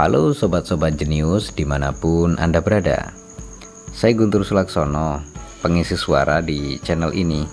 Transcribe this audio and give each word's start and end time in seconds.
Halo 0.00 0.32
sobat-sobat 0.32 0.96
jenius 0.96 1.52
di 1.52 1.68
mana 1.68 1.92
pun 1.92 2.32
Anda 2.40 2.64
berada. 2.64 3.12
Saya 3.92 4.16
Guntur 4.16 4.48
Sulaksono, 4.48 5.20
pengisi 5.60 5.92
suara 5.92 6.40
di 6.40 6.80
channel 6.80 7.12
ini. 7.12 7.44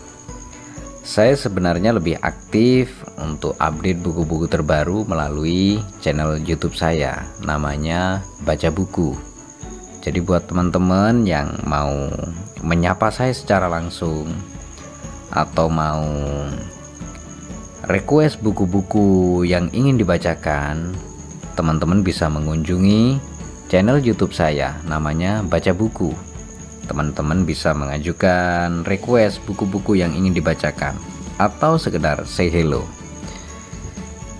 Saya 1.03 1.35
sebenarnya 1.35 1.91
lebih 1.91 2.15
aktif 2.23 3.03
untuk 3.19 3.51
update 3.59 3.99
buku-buku 3.99 4.47
terbaru 4.47 5.03
melalui 5.03 5.83
channel 5.99 6.39
youtube 6.39 6.71
saya 6.71 7.27
Namanya 7.43 8.23
Baca 8.47 8.71
Buku. 8.71 9.11
Jadi 9.99 10.23
buat 10.23 10.47
teman-teman 10.47 11.27
yang 11.27 11.51
mau 11.67 12.07
menyapa 12.63 13.11
saya 13.11 13.35
secara 13.35 13.67
langsung 13.67 14.31
Atau 15.35 15.67
mau 15.67 16.07
request 17.91 18.39
buku-buku 18.39 19.43
yang 19.43 19.67
ingin 19.75 19.99
dibacakan, 19.99 20.95
teman-teman 21.57 22.05
bisa 22.05 22.29
mengunjungi 22.29 23.17
channel 23.65 23.97
YouTube 23.97 24.29
saya, 24.37 24.77
namanya 24.85 25.41
Baca 25.41 25.73
Buku. 25.73 26.13
Teman-teman 26.85 27.43
bisa 27.49 27.73
mengajukan 27.73 28.85
request 28.85 29.41
buku-buku 29.49 29.97
yang 29.97 30.13
ingin 30.13 30.37
dibacakan 30.37 30.93
atau 31.41 31.81
sekedar 31.81 32.21
say 32.29 32.53
hello. 32.53 32.85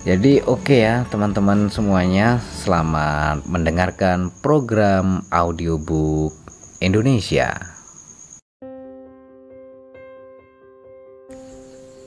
Jadi 0.06 0.40
oke 0.46 0.62
okay 0.62 0.80
ya 0.86 1.04
teman-teman 1.10 1.68
semuanya, 1.68 2.38
selamat 2.64 3.44
mendengarkan 3.50 4.30
program 4.40 5.26
audiobook 5.34 6.32
Indonesia. 6.78 7.52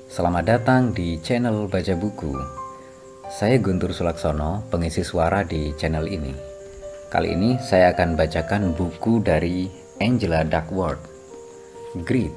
Selamat 0.08 0.44
datang 0.48 0.96
di 0.96 1.20
channel 1.22 1.70
Baca 1.70 1.94
Buku. 2.00 2.61
Saya 3.32 3.64
Guntur 3.64 3.96
Sulaksono, 3.96 4.68
pengisi 4.68 5.08
suara 5.08 5.48
di 5.48 5.72
channel 5.80 6.04
ini. 6.12 6.36
Kali 7.08 7.32
ini 7.32 7.56
saya 7.64 7.96
akan 7.96 8.20
bacakan 8.20 8.76
buku 8.76 9.24
dari 9.24 9.72
Angela 10.04 10.44
Duckworth. 10.44 11.00
Grit, 12.04 12.36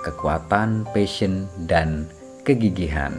Kekuatan, 0.00 0.88
Passion, 0.96 1.44
dan 1.68 2.08
Kegigihan. 2.48 3.12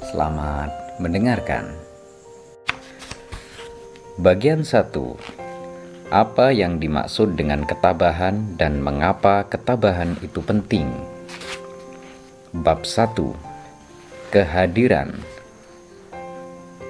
Selamat 0.00 0.96
mendengarkan. 0.96 1.76
Bagian 4.16 4.64
1. 4.64 6.08
Apa 6.08 6.56
yang 6.56 6.80
dimaksud 6.80 7.36
dengan 7.36 7.68
ketabahan 7.68 8.56
dan 8.56 8.80
mengapa 8.80 9.44
ketabahan 9.44 10.16
itu 10.24 10.40
penting? 10.40 10.88
Bab 12.64 12.88
1 12.88 13.47
Kehadiran 14.28 15.24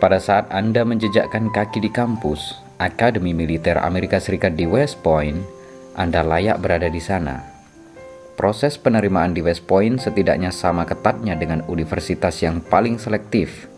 Pada 0.03 0.19
saat 0.19 0.51
Anda 0.51 0.83
menjejakkan 0.83 1.55
kaki 1.55 1.79
di 1.79 1.87
kampus 1.87 2.59
Akademi 2.83 3.31
Militer 3.31 3.79
Amerika 3.79 4.19
Serikat 4.19 4.59
di 4.59 4.67
West 4.67 4.99
Point, 5.07 5.39
Anda 5.95 6.27
layak 6.27 6.59
berada 6.59 6.91
di 6.91 6.99
sana. 6.99 7.39
Proses 8.35 8.75
penerimaan 8.75 9.39
di 9.39 9.47
West 9.47 9.71
Point 9.71 10.03
setidaknya 10.03 10.51
sama 10.51 10.83
ketatnya 10.83 11.39
dengan 11.39 11.63
universitas 11.71 12.43
yang 12.43 12.59
paling 12.59 12.99
selektif. 12.99 13.71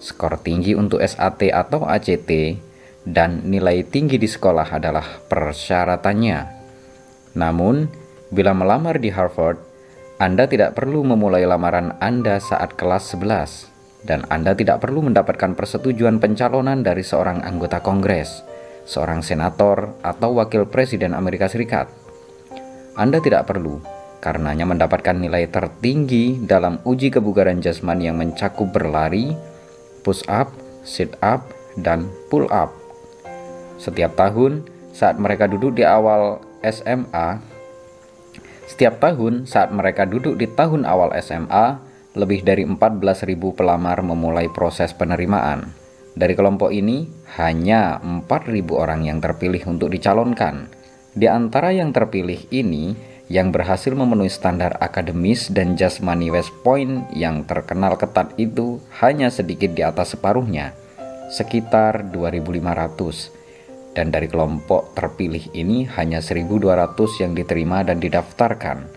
Skor 0.00 0.40
tinggi 0.40 0.72
untuk 0.72 1.04
SAT 1.04 1.52
atau 1.52 1.84
ACT 1.84 2.56
dan 3.04 3.44
nilai 3.44 3.84
tinggi 3.84 4.16
di 4.16 4.28
sekolah 4.32 4.80
adalah 4.80 5.04
persyaratannya. 5.28 6.38
Namun, 7.36 7.84
bila 8.32 8.56
melamar 8.56 8.96
di 8.96 9.12
Harvard, 9.12 9.73
anda 10.14 10.46
tidak 10.46 10.78
perlu 10.78 11.02
memulai 11.02 11.42
lamaran 11.42 11.98
Anda 11.98 12.38
saat 12.38 12.78
kelas 12.78 13.18
11 13.18 13.74
dan 14.06 14.22
Anda 14.30 14.54
tidak 14.54 14.84
perlu 14.84 15.02
mendapatkan 15.02 15.58
persetujuan 15.58 16.22
pencalonan 16.22 16.86
dari 16.86 17.02
seorang 17.02 17.42
anggota 17.42 17.82
Kongres, 17.82 18.46
seorang 18.86 19.26
senator, 19.26 19.96
atau 20.06 20.38
wakil 20.38 20.70
presiden 20.70 21.18
Amerika 21.18 21.50
Serikat. 21.50 21.90
Anda 22.94 23.18
tidak 23.18 23.50
perlu, 23.50 23.82
karenanya 24.22 24.68
mendapatkan 24.68 25.18
nilai 25.18 25.50
tertinggi 25.50 26.38
dalam 26.46 26.78
uji 26.86 27.10
kebugaran 27.10 27.58
jasmani 27.58 28.06
yang 28.06 28.20
mencakup 28.20 28.70
berlari, 28.70 29.34
push 30.06 30.22
up, 30.30 30.52
sit 30.86 31.16
up, 31.24 31.48
dan 31.80 32.06
pull 32.30 32.46
up. 32.54 32.70
Setiap 33.82 34.14
tahun, 34.14 34.62
saat 34.94 35.18
mereka 35.18 35.50
duduk 35.50 35.74
di 35.74 35.82
awal 35.82 36.38
SMA, 36.62 37.53
setiap 38.64 39.00
tahun 39.02 39.44
saat 39.44 39.70
mereka 39.70 40.08
duduk 40.08 40.40
di 40.40 40.48
tahun 40.48 40.88
awal 40.88 41.12
SMA, 41.20 41.78
lebih 42.14 42.46
dari 42.46 42.62
14.000 42.62 43.34
pelamar 43.52 44.00
memulai 44.00 44.46
proses 44.48 44.94
penerimaan. 44.94 45.74
Dari 46.14 46.38
kelompok 46.38 46.70
ini, 46.70 47.10
hanya 47.36 47.98
4.000 47.98 48.70
orang 48.70 49.02
yang 49.02 49.18
terpilih 49.18 49.66
untuk 49.66 49.90
dicalonkan. 49.90 50.70
Di 51.10 51.26
antara 51.26 51.74
yang 51.74 51.90
terpilih 51.90 52.46
ini, 52.54 52.94
yang 53.26 53.50
berhasil 53.50 53.90
memenuhi 53.90 54.30
standar 54.30 54.78
akademis 54.78 55.50
dan 55.50 55.74
jasmani 55.74 56.30
West 56.30 56.54
Point 56.62 57.10
yang 57.10 57.42
terkenal 57.42 57.98
ketat 57.98 58.30
itu 58.38 58.78
hanya 59.02 59.32
sedikit 59.32 59.74
di 59.74 59.82
atas 59.82 60.14
separuhnya, 60.14 60.76
sekitar 61.34 62.14
2.500 62.14 63.33
dan 63.94 64.10
dari 64.10 64.26
kelompok 64.26 64.92
terpilih 64.92 65.54
ini 65.54 65.86
hanya 65.94 66.18
1.200 66.18 66.94
yang 67.22 67.32
diterima 67.32 67.86
dan 67.86 68.02
didaftarkan. 68.02 68.90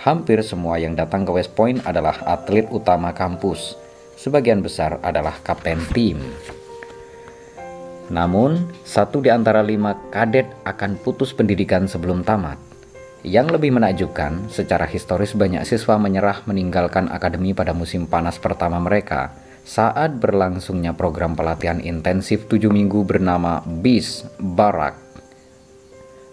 Hampir 0.00 0.40
semua 0.40 0.80
yang 0.80 0.96
datang 0.96 1.28
ke 1.28 1.30
West 1.36 1.52
Point 1.52 1.84
adalah 1.84 2.24
atlet 2.24 2.64
utama 2.72 3.12
kampus. 3.12 3.76
Sebagian 4.16 4.64
besar 4.64 4.96
adalah 5.04 5.36
kapten 5.44 5.80
tim. 5.92 6.16
Namun, 8.10 8.66
satu 8.82 9.22
di 9.22 9.30
antara 9.30 9.62
lima 9.62 9.94
kadet 10.10 10.48
akan 10.66 10.98
putus 10.98 11.30
pendidikan 11.30 11.86
sebelum 11.86 12.26
tamat. 12.26 12.58
Yang 13.20 13.60
lebih 13.60 13.76
menakjubkan, 13.76 14.48
secara 14.48 14.88
historis 14.88 15.36
banyak 15.36 15.62
siswa 15.68 16.00
menyerah 16.00 16.40
meninggalkan 16.48 17.12
akademi 17.12 17.52
pada 17.52 17.76
musim 17.76 18.08
panas 18.08 18.40
pertama 18.40 18.80
mereka 18.80 19.30
saat 19.64 20.18
berlangsungnya 20.18 20.96
program 20.96 21.36
pelatihan 21.36 21.78
intensif 21.80 22.48
7 22.48 22.72
minggu 22.72 23.04
bernama 23.04 23.60
BIS 23.64 24.26
Barak 24.40 24.96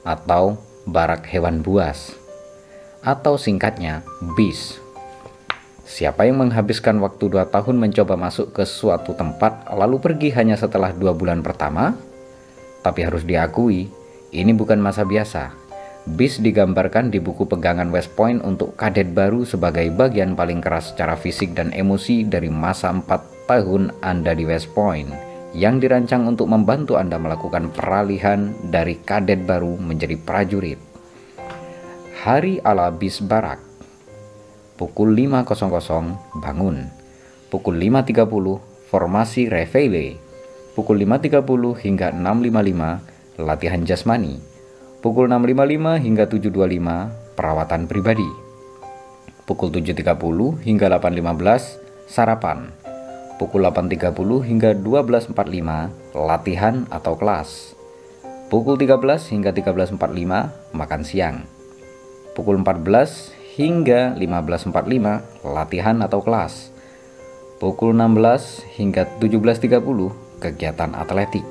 atau 0.07 0.57
Barak 0.87 1.27
Hewan 1.27 1.59
Buas 1.61 2.15
atau 3.03 3.35
singkatnya 3.35 4.03
BIS. 4.35 4.79
Siapa 5.87 6.27
yang 6.27 6.43
menghabiskan 6.43 6.99
waktu 6.99 7.31
2 7.31 7.47
tahun 7.47 7.75
mencoba 7.79 8.19
masuk 8.19 8.51
ke 8.51 8.67
suatu 8.67 9.15
tempat 9.15 9.67
lalu 9.71 10.03
pergi 10.03 10.29
hanya 10.35 10.59
setelah 10.59 10.91
dua 10.91 11.15
bulan 11.15 11.39
pertama? 11.39 11.95
Tapi 12.83 12.99
harus 13.03 13.23
diakui, 13.23 13.87
ini 14.35 14.51
bukan 14.51 14.79
masa 14.79 15.07
biasa. 15.07 15.66
BIS 16.07 16.39
digambarkan 16.39 17.11
di 17.11 17.19
buku 17.19 17.43
pegangan 17.51 17.91
West 17.91 18.15
Point 18.15 18.39
untuk 18.47 18.79
kadet 18.79 19.11
baru 19.11 19.43
sebagai 19.43 19.91
bagian 19.91 20.39
paling 20.39 20.63
keras 20.63 20.95
secara 20.95 21.19
fisik 21.19 21.51
dan 21.51 21.75
emosi 21.75 22.23
dari 22.23 22.47
masa 22.47 22.95
4 22.95 23.03
tahun 23.43 23.91
Anda 23.99 24.31
di 24.31 24.47
West 24.47 24.71
Point 24.71 25.11
yang 25.51 25.83
dirancang 25.83 26.23
untuk 26.23 26.47
membantu 26.47 26.95
Anda 26.95 27.19
melakukan 27.19 27.75
peralihan 27.75 28.55
dari 28.71 29.03
kadet 29.03 29.43
baru 29.43 29.75
menjadi 29.75 30.15
prajurit. 30.15 30.79
Hari 32.23 32.63
ala 32.63 32.87
BIS 32.87 33.27
Barak 33.27 33.59
Pukul 34.79 35.11
5.00 35.11 36.39
bangun. 36.39 36.87
Pukul 37.51 37.75
5.30 37.83 38.87
formasi 38.87 39.51
Reveille. 39.51 40.15
Pukul 40.71 41.03
5.30 41.03 41.43
hingga 41.83 42.15
6.55 42.15 43.43
latihan 43.43 43.81
jasmani 43.83 44.56
Pukul 45.07 45.31
6.55 45.31 46.03
hingga 46.03 46.27
7.25 46.27 47.39
perawatan 47.39 47.87
pribadi. 47.87 48.27
Pukul 49.47 49.71
7.30 49.71 50.03
hingga 50.67 50.99
8.15 50.99 52.11
sarapan. 52.11 52.75
Pukul 53.39 53.63
8.30 53.63 54.11
hingga 54.43 54.75
12.45 54.75 55.31
latihan 56.11 56.83
atau 56.91 57.15
kelas. 57.15 57.71
Pukul 58.51 58.75
13 58.75 59.31
hingga 59.31 59.55
13.45 59.55 60.75
makan 60.75 61.01
siang. 61.07 61.47
Pukul 62.35 62.59
14 62.59 63.31
hingga 63.55 64.11
15.45 64.11 65.47
latihan 65.47 66.03
atau 66.03 66.19
kelas. 66.19 66.75
Pukul 67.63 67.95
16 67.95 68.75
hingga 68.75 69.07
17.30 69.23 69.71
kegiatan 70.43 70.91
atletik. 70.99 71.47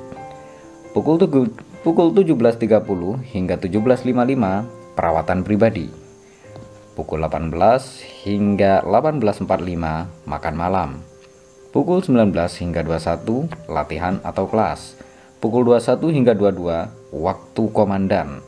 Pukul 0.93 1.17
7 1.17 1.66
Pukul 1.85 2.09
17.30 2.09 3.21
hingga 3.37 3.55
17.55 3.61 4.97
perawatan 4.97 5.45
pribadi. 5.45 5.93
Pukul 6.97 7.21
18 7.21 7.53
hingga 8.25 8.81
18.45 8.81 9.45
makan 10.25 10.55
malam. 10.57 10.89
Pukul 11.69 12.01
19 12.01 12.33
hingga 12.33 12.81
21 12.81 13.69
latihan 13.69 14.17
atau 14.25 14.49
kelas. 14.49 14.97
Pukul 15.37 15.69
21 15.69 16.17
hingga 16.17 16.33
22 16.33 16.89
waktu 17.13 17.63
komandan. 17.69 18.41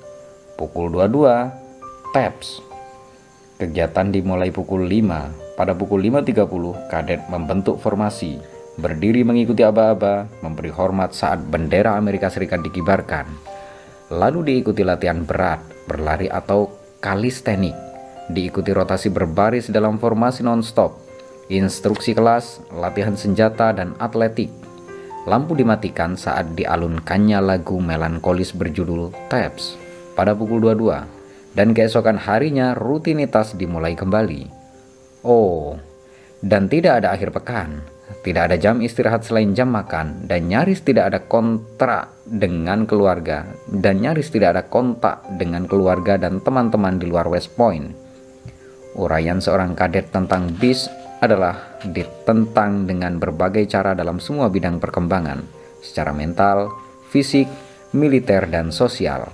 Pukul 0.57 0.89
22 0.89 1.53
taps. 2.09 2.65
Kegiatan 3.61 4.09
dimulai 4.09 4.49
pukul 4.49 4.89
5. 4.89 5.53
Pada 5.53 5.77
pukul 5.77 6.01
5.30 6.01 6.89
kadet 6.89 7.21
membentuk 7.29 7.77
formasi. 7.77 8.41
Berdiri 8.79 9.27
mengikuti 9.27 9.61
aba-aba, 9.61 10.25
memberi 10.39 10.71
hormat 10.71 11.11
saat 11.11 11.43
bendera 11.43 11.99
Amerika 11.99 12.31
Serikat 12.31 12.63
dikibarkan. 12.63 13.27
Lalu 14.09 14.39
diikuti 14.55 14.81
latihan 14.81 15.21
berat, 15.27 15.61
berlari 15.85 16.31
atau 16.31 16.71
kalistenik, 17.03 17.75
diikuti 18.31 18.73
rotasi 18.73 19.13
berbaris 19.13 19.69
dalam 19.69 20.01
formasi 20.01 20.41
non-stop, 20.41 20.97
instruksi 21.51 22.17
kelas, 22.17 22.63
latihan 22.73 23.13
senjata, 23.13 23.75
dan 23.75 23.93
atletik. 24.01 24.49
Lampu 25.27 25.53
dimatikan 25.53 26.17
saat 26.17 26.57
dialunkannya 26.57 27.37
lagu 27.43 27.77
melankolis 27.77 28.55
berjudul 28.55 29.13
Taps 29.29 29.77
pada 30.17 30.33
pukul 30.33 30.63
22 30.63 31.53
dan 31.53 31.75
keesokan 31.75 32.17
harinya 32.17 32.73
rutinitas 32.73 33.53
dimulai 33.53 33.93
kembali. 33.93 34.47
Oh, 35.27 35.75
dan 36.39 36.71
tidak 36.71 37.03
ada 37.03 37.11
akhir 37.11 37.35
pekan, 37.35 37.83
tidak 38.19 38.51
ada 38.51 38.57
jam 38.59 38.83
istirahat 38.83 39.23
selain 39.23 39.55
jam 39.55 39.71
makan, 39.71 40.27
dan 40.27 40.51
nyaris 40.51 40.83
tidak 40.83 41.13
ada 41.13 41.19
kontrak 41.23 42.11
dengan 42.27 42.83
keluarga, 42.83 43.47
dan 43.69 44.03
nyaris 44.03 44.27
tidak 44.33 44.57
ada 44.57 44.63
kontak 44.67 45.23
dengan 45.39 45.69
keluarga 45.69 46.19
dan 46.19 46.43
teman-teman 46.43 46.99
di 46.99 47.07
luar 47.07 47.31
West 47.31 47.55
Point. 47.55 47.95
Uraian 48.97 49.39
seorang 49.39 49.77
kadet 49.77 50.11
tentang 50.11 50.51
bis 50.57 50.89
adalah 51.21 51.79
ditentang 51.85 52.89
dengan 52.89 53.21
berbagai 53.21 53.69
cara 53.69 53.95
dalam 53.95 54.17
semua 54.19 54.51
bidang 54.51 54.81
perkembangan, 54.81 55.45
secara 55.79 56.11
mental, 56.11 56.73
fisik, 57.13 57.47
militer, 57.95 58.49
dan 58.49 58.73
sosial. 58.73 59.31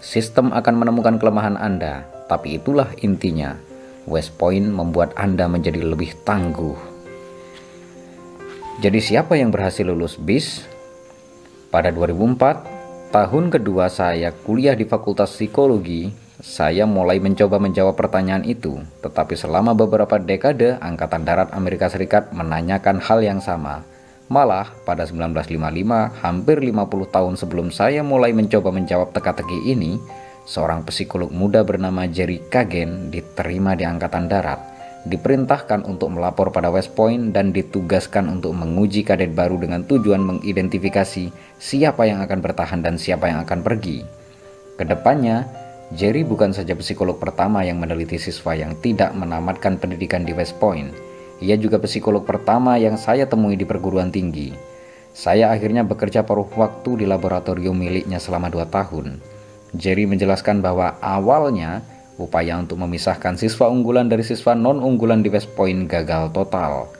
Sistem 0.00 0.52
akan 0.52 0.74
menemukan 0.80 1.16
kelemahan 1.16 1.56
Anda, 1.56 2.04
tapi 2.28 2.60
itulah 2.60 2.92
intinya. 3.00 3.56
West 4.04 4.36
Point 4.36 4.68
membuat 4.68 5.16
Anda 5.16 5.48
menjadi 5.48 5.80
lebih 5.80 6.12
tangguh. 6.28 6.93
Jadi 8.82 8.98
siapa 8.98 9.38
yang 9.38 9.54
berhasil 9.54 9.86
lulus 9.86 10.18
BIS? 10.18 10.66
Pada 11.70 11.94
2004, 11.94 13.14
tahun 13.14 13.44
kedua 13.54 13.86
saya 13.86 14.34
kuliah 14.34 14.74
di 14.74 14.82
Fakultas 14.82 15.30
Psikologi, 15.30 16.10
saya 16.42 16.82
mulai 16.82 17.22
mencoba 17.22 17.62
menjawab 17.62 17.94
pertanyaan 17.94 18.42
itu, 18.42 18.82
tetapi 18.98 19.38
selama 19.38 19.78
beberapa 19.78 20.18
dekade 20.18 20.74
Angkatan 20.82 21.22
Darat 21.22 21.54
Amerika 21.54 21.86
Serikat 21.86 22.34
menanyakan 22.34 22.98
hal 22.98 23.22
yang 23.22 23.38
sama. 23.38 23.86
Malah 24.26 24.66
pada 24.82 25.06
1955, 25.06 26.10
hampir 26.18 26.58
50 26.58 27.14
tahun 27.14 27.34
sebelum 27.38 27.70
saya 27.70 28.02
mulai 28.02 28.34
mencoba 28.34 28.74
menjawab 28.74 29.14
teka-teki 29.14 29.70
ini, 29.70 30.02
seorang 30.50 30.82
psikolog 30.82 31.30
muda 31.30 31.62
bernama 31.62 32.10
Jerry 32.10 32.42
Kagen 32.50 33.14
diterima 33.14 33.78
di 33.78 33.86
Angkatan 33.86 34.26
Darat, 34.26 34.73
diperintahkan 35.04 35.84
untuk 35.84 36.16
melapor 36.16 36.48
pada 36.48 36.72
West 36.72 36.96
Point 36.96 37.36
dan 37.36 37.52
ditugaskan 37.52 38.28
untuk 38.32 38.56
menguji 38.56 39.04
kadet 39.04 39.36
baru 39.36 39.60
dengan 39.60 39.84
tujuan 39.84 40.24
mengidentifikasi 40.24 41.28
siapa 41.60 42.02
yang 42.08 42.24
akan 42.24 42.40
bertahan 42.40 42.80
dan 42.80 42.96
siapa 42.96 43.28
yang 43.28 43.44
akan 43.44 43.60
pergi. 43.60 44.00
Ke 44.80 44.88
depannya, 44.88 45.44
Jerry 45.92 46.24
bukan 46.24 46.56
saja 46.56 46.72
psikolog 46.72 47.20
pertama 47.20 47.60
yang 47.62 47.76
meneliti 47.76 48.16
siswa 48.16 48.56
yang 48.56 48.72
tidak 48.80 49.12
menamatkan 49.12 49.76
pendidikan 49.76 50.24
di 50.24 50.32
West 50.32 50.56
Point. 50.56 50.90
Ia 51.44 51.60
juga 51.60 51.76
psikolog 51.76 52.24
pertama 52.24 52.80
yang 52.80 52.96
saya 52.96 53.28
temui 53.28 53.60
di 53.60 53.68
perguruan 53.68 54.08
tinggi. 54.08 54.56
Saya 55.14 55.52
akhirnya 55.52 55.86
bekerja 55.86 56.24
paruh 56.24 56.48
waktu 56.58 57.04
di 57.04 57.06
laboratorium 57.06 57.76
miliknya 57.76 58.16
selama 58.18 58.48
dua 58.50 58.66
tahun. 58.66 59.20
Jerry 59.76 60.08
menjelaskan 60.08 60.58
bahwa 60.64 60.96
awalnya 60.98 61.84
upaya 62.16 62.58
untuk 62.60 62.78
memisahkan 62.78 63.34
siswa 63.34 63.66
unggulan 63.70 64.06
dari 64.06 64.22
siswa 64.22 64.54
non-unggulan 64.54 65.22
di 65.22 65.30
West 65.30 65.50
Point 65.58 65.90
gagal 65.90 66.30
total. 66.30 66.90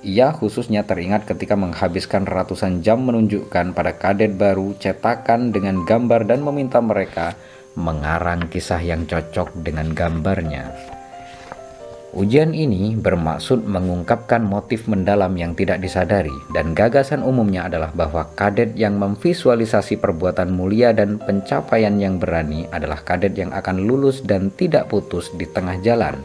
Ia 0.00 0.32
khususnya 0.32 0.88
teringat 0.88 1.28
ketika 1.28 1.60
menghabiskan 1.60 2.24
ratusan 2.24 2.80
jam 2.80 3.04
menunjukkan 3.04 3.76
pada 3.76 3.92
kadet 4.00 4.32
baru 4.32 4.72
cetakan 4.80 5.52
dengan 5.52 5.84
gambar 5.84 6.24
dan 6.24 6.40
meminta 6.40 6.80
mereka 6.80 7.36
mengarang 7.76 8.48
kisah 8.48 8.80
yang 8.80 9.04
cocok 9.04 9.60
dengan 9.60 9.92
gambarnya. 9.92 10.99
Ujian 12.10 12.58
ini 12.58 12.98
bermaksud 12.98 13.70
mengungkapkan 13.70 14.42
motif 14.42 14.90
mendalam 14.90 15.30
yang 15.38 15.54
tidak 15.54 15.78
disadari 15.78 16.34
dan 16.50 16.74
gagasan 16.74 17.22
umumnya 17.22 17.70
adalah 17.70 17.94
bahwa 17.94 18.26
kadet 18.34 18.74
yang 18.74 18.98
memvisualisasi 18.98 19.94
perbuatan 20.02 20.50
mulia 20.50 20.90
dan 20.90 21.22
pencapaian 21.22 21.94
yang 22.02 22.18
berani 22.18 22.66
adalah 22.74 22.98
kadet 23.06 23.38
yang 23.38 23.54
akan 23.54 23.86
lulus 23.86 24.26
dan 24.26 24.50
tidak 24.58 24.90
putus 24.90 25.30
di 25.38 25.46
tengah 25.46 25.78
jalan. 25.86 26.18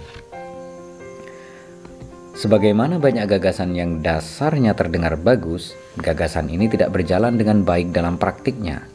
Sebagaimana 2.33 2.97
banyak 2.97 3.29
gagasan 3.29 3.77
yang 3.77 4.01
dasarnya 4.01 4.73
terdengar 4.73 5.21
bagus, 5.21 5.77
gagasan 6.01 6.49
ini 6.49 6.65
tidak 6.65 6.97
berjalan 6.97 7.37
dengan 7.37 7.61
baik 7.61 7.93
dalam 7.93 8.17
praktiknya. 8.17 8.89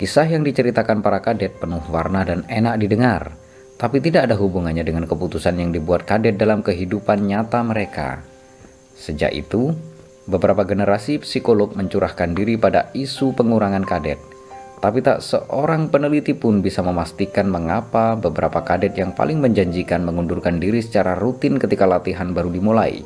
Kisah 0.00 0.26
yang 0.26 0.48
diceritakan 0.48 1.04
para 1.04 1.20
kadet 1.20 1.60
penuh 1.60 1.84
warna 1.92 2.24
dan 2.24 2.42
enak 2.48 2.80
didengar, 2.80 3.38
tapi 3.82 3.98
tidak 3.98 4.30
ada 4.30 4.38
hubungannya 4.38 4.86
dengan 4.86 5.10
keputusan 5.10 5.58
yang 5.58 5.74
dibuat 5.74 6.06
kadet 6.06 6.38
dalam 6.38 6.62
kehidupan 6.62 7.26
nyata 7.26 7.66
mereka. 7.66 8.22
Sejak 8.94 9.34
itu, 9.34 9.74
beberapa 10.30 10.62
generasi 10.62 11.18
psikolog 11.18 11.74
mencurahkan 11.74 12.30
diri 12.30 12.54
pada 12.54 12.94
isu 12.94 13.34
pengurangan 13.34 13.82
kadet, 13.82 14.22
tapi 14.78 15.02
tak 15.02 15.18
seorang 15.18 15.90
peneliti 15.90 16.30
pun 16.30 16.62
bisa 16.62 16.78
memastikan 16.86 17.50
mengapa 17.50 18.14
beberapa 18.14 18.62
kadet 18.62 18.94
yang 18.94 19.18
paling 19.18 19.42
menjanjikan 19.42 20.06
mengundurkan 20.06 20.62
diri 20.62 20.78
secara 20.78 21.18
rutin 21.18 21.58
ketika 21.58 21.82
latihan 21.82 22.30
baru 22.30 22.54
dimulai. 22.54 23.02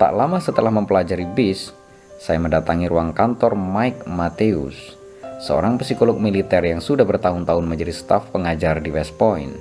Tak 0.00 0.12
lama 0.16 0.40
setelah 0.40 0.72
mempelajari 0.72 1.28
BIS, 1.36 1.76
saya 2.16 2.40
mendatangi 2.40 2.88
ruang 2.88 3.12
kantor 3.12 3.52
Mike 3.52 4.08
Mateus, 4.08 4.95
seorang 5.36 5.76
psikolog 5.76 6.16
militer 6.16 6.64
yang 6.64 6.80
sudah 6.80 7.04
bertahun-tahun 7.04 7.64
menjadi 7.68 7.92
staf 7.92 8.32
pengajar 8.32 8.80
di 8.80 8.88
West 8.88 9.16
Point. 9.20 9.52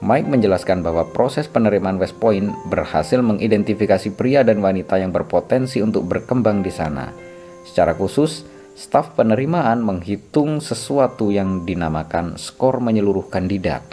Mike 0.00 0.28
menjelaskan 0.32 0.80
bahwa 0.80 1.04
proses 1.12 1.44
penerimaan 1.44 2.00
West 2.00 2.16
Point 2.16 2.52
berhasil 2.72 3.20
mengidentifikasi 3.20 4.16
pria 4.16 4.40
dan 4.40 4.64
wanita 4.64 4.96
yang 4.96 5.12
berpotensi 5.12 5.84
untuk 5.84 6.08
berkembang 6.08 6.64
di 6.64 6.72
sana. 6.72 7.12
Secara 7.68 7.92
khusus, 7.92 8.48
staf 8.72 9.12
penerimaan 9.12 9.84
menghitung 9.84 10.64
sesuatu 10.64 11.28
yang 11.28 11.68
dinamakan 11.68 12.40
skor 12.40 12.80
menyeluruh 12.80 13.28
kandidat. 13.28 13.84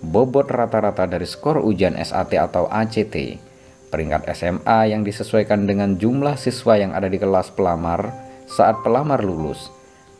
Bobot 0.00 0.48
rata-rata 0.48 1.04
dari 1.04 1.28
skor 1.28 1.60
ujian 1.60 1.96
SAT 1.96 2.36
atau 2.40 2.68
ACT, 2.68 3.40
peringkat 3.92 4.28
SMA 4.36 4.92
yang 4.92 5.04
disesuaikan 5.04 5.68
dengan 5.68 5.96
jumlah 6.00 6.36
siswa 6.40 6.76
yang 6.80 6.96
ada 6.96 7.08
di 7.08 7.20
kelas 7.20 7.52
pelamar 7.52 8.12
saat 8.48 8.80
pelamar 8.80 9.20
lulus, 9.24 9.72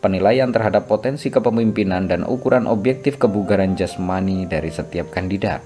penilaian 0.04 0.52
terhadap 0.52 0.84
potensi 0.84 1.32
kepemimpinan 1.32 2.04
dan 2.04 2.28
ukuran 2.28 2.68
objektif 2.68 3.16
kebugaran 3.16 3.72
jasmani 3.72 4.44
dari 4.44 4.68
setiap 4.68 5.08
kandidat. 5.08 5.64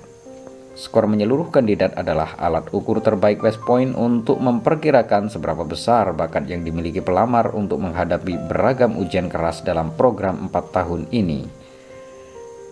Skor 0.78 1.11
menyeluruh 1.11 1.50
kandidat 1.50 1.99
adalah 1.99 2.38
alat 2.38 2.71
ukur 2.71 3.02
terbaik 3.02 3.42
West 3.42 3.59
Point 3.66 3.99
untuk 3.99 4.38
memperkirakan 4.38 5.26
seberapa 5.26 5.66
besar 5.66 6.14
bakat 6.14 6.47
yang 6.47 6.62
dimiliki 6.62 7.02
pelamar 7.02 7.50
untuk 7.50 7.83
menghadapi 7.83 8.47
beragam 8.47 8.95
ujian 8.95 9.26
keras 9.26 9.66
dalam 9.66 9.90
program 9.99 10.47
4 10.47 10.54
tahun 10.71 11.11
ini. 11.11 11.50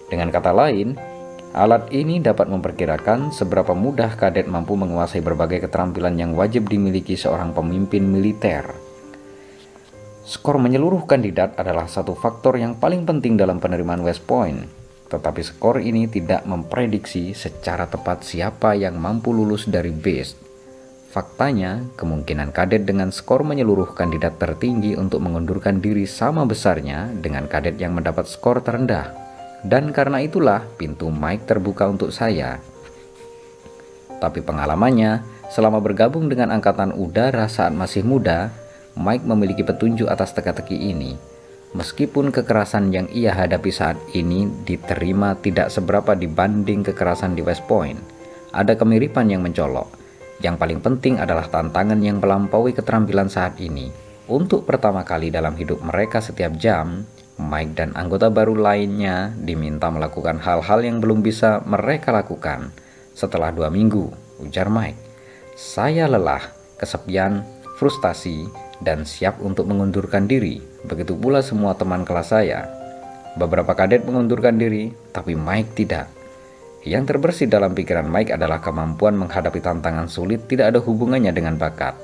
Dengan 0.06 0.30
kata 0.30 0.54
lain, 0.54 0.94
alat 1.50 1.90
ini 1.90 2.22
dapat 2.22 2.46
memperkirakan 2.46 3.34
seberapa 3.34 3.74
mudah 3.74 4.14
kadet 4.14 4.46
mampu 4.46 4.78
menguasai 4.78 5.18
berbagai 5.18 5.66
keterampilan 5.66 6.14
yang 6.14 6.30
wajib 6.38 6.70
dimiliki 6.70 7.18
seorang 7.18 7.50
pemimpin 7.50 8.06
militer. 8.06 8.85
Skor 10.26 10.58
menyeluruh 10.58 11.06
kandidat 11.06 11.54
adalah 11.54 11.86
satu 11.86 12.18
faktor 12.18 12.58
yang 12.58 12.74
paling 12.74 13.06
penting 13.06 13.38
dalam 13.38 13.62
penerimaan 13.62 14.02
West 14.02 14.26
Point, 14.26 14.66
tetapi 15.06 15.38
skor 15.46 15.78
ini 15.78 16.10
tidak 16.10 16.42
memprediksi 16.42 17.30
secara 17.30 17.86
tepat 17.86 18.26
siapa 18.26 18.74
yang 18.74 18.98
mampu 18.98 19.30
lulus 19.30 19.70
dari 19.70 19.94
base. 19.94 20.34
Faktanya, 21.14 21.86
kemungkinan 21.94 22.50
kadet 22.50 22.82
dengan 22.82 23.14
skor 23.14 23.46
menyeluruh 23.46 23.94
kandidat 23.94 24.34
tertinggi 24.42 24.98
untuk 24.98 25.22
mengundurkan 25.22 25.78
diri 25.78 26.10
sama 26.10 26.42
besarnya 26.42 27.06
dengan 27.22 27.46
kadet 27.46 27.78
yang 27.78 27.94
mendapat 27.94 28.26
skor 28.26 28.58
terendah. 28.66 29.14
Dan 29.62 29.94
karena 29.94 30.18
itulah 30.26 30.66
pintu 30.74 31.06
Mike 31.06 31.46
terbuka 31.46 31.86
untuk 31.86 32.10
saya. 32.10 32.58
Tapi 34.18 34.42
pengalamannya, 34.42 35.22
selama 35.54 35.78
bergabung 35.78 36.26
dengan 36.26 36.50
Angkatan 36.50 36.90
Udara 36.98 37.46
saat 37.46 37.70
masih 37.70 38.02
muda, 38.02 38.65
Mike 38.96 39.28
memiliki 39.28 39.60
petunjuk 39.60 40.08
atas 40.08 40.32
teka-teki 40.32 40.72
ini. 40.92 41.12
Meskipun 41.76 42.32
kekerasan 42.32 42.88
yang 42.88 43.04
ia 43.12 43.36
hadapi 43.36 43.68
saat 43.68 44.00
ini 44.16 44.48
diterima 44.64 45.36
tidak 45.36 45.68
seberapa 45.68 46.16
dibanding 46.16 46.80
kekerasan 46.80 47.36
di 47.36 47.44
West 47.44 47.68
Point, 47.68 48.00
ada 48.56 48.72
kemiripan 48.72 49.28
yang 49.28 49.44
mencolok. 49.44 49.92
Yang 50.40 50.56
paling 50.56 50.80
penting 50.80 51.14
adalah 51.20 51.44
tantangan 51.52 52.00
yang 52.00 52.24
melampaui 52.24 52.72
keterampilan 52.72 53.28
saat 53.28 53.60
ini. 53.60 53.92
Untuk 54.32 54.64
pertama 54.64 55.04
kali 55.04 55.28
dalam 55.28 55.52
hidup 55.60 55.84
mereka 55.84 56.24
setiap 56.24 56.56
jam, 56.56 57.04
Mike 57.36 57.76
dan 57.76 57.92
anggota 57.92 58.32
baru 58.32 58.56
lainnya 58.56 59.36
diminta 59.36 59.92
melakukan 59.92 60.40
hal-hal 60.40 60.80
yang 60.80 61.04
belum 61.04 61.20
bisa 61.20 61.60
mereka 61.68 62.16
lakukan. 62.16 62.72
Setelah 63.12 63.52
dua 63.52 63.68
minggu, 63.68 64.08
ujar 64.40 64.72
Mike, 64.72 64.96
saya 65.52 66.08
lelah 66.08 66.40
kesepian, 66.80 67.44
frustasi, 67.76 68.48
dan 68.80 69.08
siap 69.08 69.40
untuk 69.40 69.68
mengundurkan 69.68 70.28
diri. 70.28 70.60
Begitu 70.84 71.16
pula 71.16 71.40
semua 71.40 71.76
teman 71.76 72.04
kelas 72.04 72.32
saya. 72.32 72.68
Beberapa 73.36 73.76
kadet 73.76 74.04
mengundurkan 74.08 74.56
diri, 74.56 74.92
tapi 75.12 75.36
Mike 75.36 75.76
tidak. 75.76 76.08
Yang 76.86 77.14
terbersih 77.14 77.50
dalam 77.50 77.74
pikiran 77.74 78.06
Mike 78.06 78.32
adalah 78.32 78.62
kemampuan 78.62 79.18
menghadapi 79.18 79.58
tantangan 79.58 80.06
sulit 80.06 80.46
tidak 80.46 80.72
ada 80.72 80.80
hubungannya 80.80 81.34
dengan 81.34 81.58
bakat. 81.58 81.98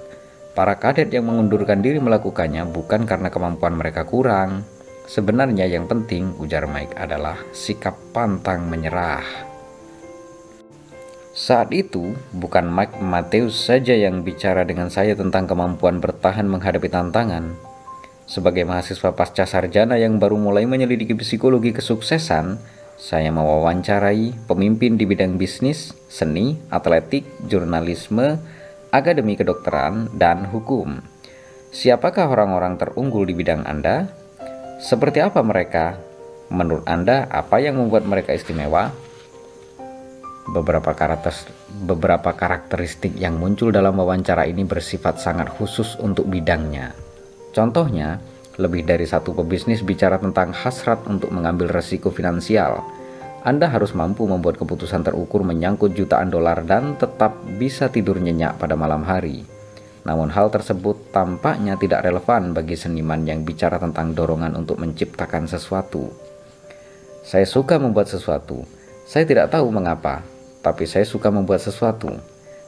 Para 0.53 0.77
kadet 0.77 1.09
yang 1.09 1.25
mengundurkan 1.31 1.81
diri 1.81 1.97
melakukannya 1.97 2.69
bukan 2.69 3.09
karena 3.09 3.33
kemampuan 3.33 3.73
mereka 3.73 4.05
kurang. 4.05 4.67
Sebenarnya 5.09 5.65
yang 5.65 5.89
penting, 5.89 6.37
ujar 6.37 6.69
Mike, 6.69 6.99
adalah 6.99 7.41
sikap 7.57 7.97
pantang 8.13 8.69
menyerah. 8.69 9.52
Saat 11.33 11.73
itu, 11.73 12.13
bukan 12.37 12.69
Mike 12.69 13.01
Mateus 13.01 13.57
saja 13.57 13.97
yang 13.97 14.21
bicara 14.21 14.69
dengan 14.69 14.93
saya 14.93 15.17
tentang 15.17 15.49
kemampuan 15.49 15.97
bertahan 15.97 16.45
menghadapi 16.45 16.93
tantangan. 16.93 17.57
Sebagai 18.29 18.69
mahasiswa 18.69 19.17
pasca 19.17 19.49
sarjana 19.49 19.97
yang 19.97 20.21
baru 20.21 20.37
mulai 20.37 20.69
menyelidiki 20.69 21.17
psikologi 21.17 21.73
kesuksesan, 21.73 22.61
saya 23.01 23.33
mewawancarai 23.33 24.45
pemimpin 24.45 25.01
di 25.01 25.09
bidang 25.09 25.41
bisnis, 25.41 25.97
seni, 26.13 26.61
atletik, 26.69 27.25
jurnalisme, 27.49 28.37
akademi 28.93 29.33
kedokteran, 29.33 30.13
dan 30.13 30.45
hukum. 30.53 31.01
Siapakah 31.73 32.29
orang-orang 32.29 32.77
terunggul 32.77 33.25
di 33.25 33.33
bidang 33.33 33.65
Anda? 33.65 34.05
Seperti 34.85 35.25
apa 35.25 35.41
mereka? 35.41 35.97
Menurut 36.53 36.85
Anda, 36.85 37.25
apa 37.33 37.57
yang 37.57 37.81
membuat 37.81 38.05
mereka 38.05 38.37
istimewa? 38.37 38.93
Beberapa 40.43 40.91
karakter, 40.91 41.31
beberapa 41.87 42.35
karakteristik 42.35 43.15
yang 43.15 43.39
muncul 43.39 43.71
dalam 43.71 43.95
wawancara 43.95 44.43
ini 44.51 44.67
bersifat 44.67 45.23
sangat 45.23 45.47
khusus 45.55 45.95
untuk 46.03 46.27
bidangnya. 46.27 46.91
Contohnya, 47.55 48.19
lebih 48.59 48.83
dari 48.83 49.07
satu 49.07 49.31
pebisnis 49.39 49.87
bicara 49.87 50.19
tentang 50.19 50.51
hasrat 50.51 51.07
untuk 51.07 51.31
mengambil 51.31 51.71
resiko 51.71 52.11
finansial. 52.11 52.83
Anda 53.47 53.71
harus 53.71 53.95
mampu 53.95 54.27
membuat 54.27 54.59
keputusan 54.59 55.07
terukur 55.07 55.47
menyangkut 55.47 55.95
jutaan 55.95 56.31
dolar 56.31 56.67
dan 56.67 56.99
tetap 56.99 57.39
bisa 57.59 57.87
tidur 57.87 58.19
nyenyak 58.19 58.59
pada 58.59 58.75
malam 58.75 59.07
hari. 59.07 59.47
Namun 60.03 60.27
hal 60.35 60.51
tersebut 60.51 61.15
tampaknya 61.15 61.79
tidak 61.79 62.03
relevan 62.03 62.51
bagi 62.51 62.75
seniman 62.75 63.23
yang 63.23 63.47
bicara 63.47 63.79
tentang 63.79 64.11
dorongan 64.11 64.59
untuk 64.59 64.83
menciptakan 64.83 65.47
sesuatu. 65.47 66.11
Saya 67.23 67.47
suka 67.47 67.79
membuat 67.79 68.11
sesuatu. 68.11 68.67
Saya 69.07 69.23
tidak 69.27 69.55
tahu 69.55 69.71
mengapa, 69.71 70.23
tapi 70.63 70.87
saya 70.87 71.05
suka 71.05 71.29
membuat 71.29 71.61
sesuatu. 71.61 72.15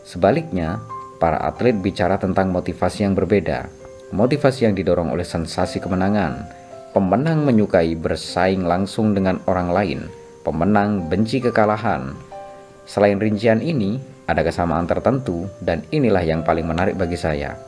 Sebaliknya, 0.05 0.83
para 1.17 1.41
atlet 1.41 1.73
bicara 1.79 2.21
tentang 2.21 2.53
motivasi 2.53 3.07
yang 3.07 3.17
berbeda 3.17 3.85
motivasi 4.15 4.71
yang 4.71 4.75
didorong 4.79 5.11
oleh 5.11 5.27
sensasi 5.27 5.83
kemenangan. 5.83 6.47
Pemenang 6.95 7.43
menyukai 7.43 7.99
bersaing 7.99 8.63
langsung 8.63 9.19
dengan 9.19 9.43
orang 9.51 9.75
lain. 9.75 10.01
Pemenang 10.47 11.11
benci 11.11 11.43
kekalahan. 11.43 12.15
Selain 12.87 13.19
rincian 13.19 13.59
ini, 13.59 13.99
ada 14.31 14.47
kesamaan 14.47 14.87
tertentu 14.87 15.51
dan 15.59 15.83
inilah 15.91 16.23
yang 16.23 16.47
paling 16.47 16.65
menarik 16.65 16.95
bagi 16.95 17.19
saya. 17.19 17.59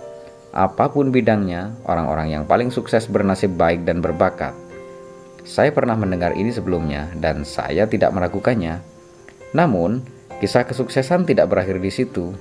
Apa 0.55 0.89
pun 0.89 1.11
bidangnya, 1.11 1.75
orang-orang 1.85 2.33
yang 2.33 2.45
paling 2.47 2.71
sukses 2.71 3.11
bernasib 3.11 3.59
baik 3.59 3.83
dan 3.83 3.99
berbakat. 3.99 4.55
Saya 5.43 5.75
pernah 5.75 5.99
mendengar 5.99 6.39
ini 6.39 6.55
sebelumnya 6.55 7.11
dan 7.19 7.43
saya 7.43 7.91
tidak 7.91 8.15
meragukannya. 8.15 8.79
Namun, 9.53 10.07
kisah 10.37 10.69
kesuksesan 10.69 11.25
tidak 11.25 11.49
berakhir 11.49 11.81
di 11.81 11.89
situ. 11.89 12.37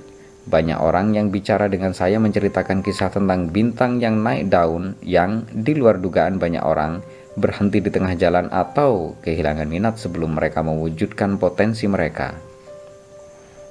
Banyak 0.46 0.78
orang 0.78 1.10
yang 1.18 1.34
bicara 1.34 1.66
dengan 1.66 1.90
saya 1.90 2.22
menceritakan 2.22 2.78
kisah 2.84 3.10
tentang 3.10 3.50
bintang 3.50 3.98
yang 3.98 4.22
naik 4.22 4.46
daun 4.46 4.94
yang 5.02 5.42
di 5.50 5.74
luar 5.74 5.98
dugaan 5.98 6.38
banyak 6.38 6.62
orang 6.62 7.02
berhenti 7.34 7.82
di 7.82 7.90
tengah 7.90 8.14
jalan 8.14 8.46
atau 8.48 9.18
kehilangan 9.26 9.68
minat 9.68 9.98
sebelum 9.98 10.38
mereka 10.38 10.62
mewujudkan 10.62 11.36
potensi 11.36 11.84
mereka. 11.90 12.32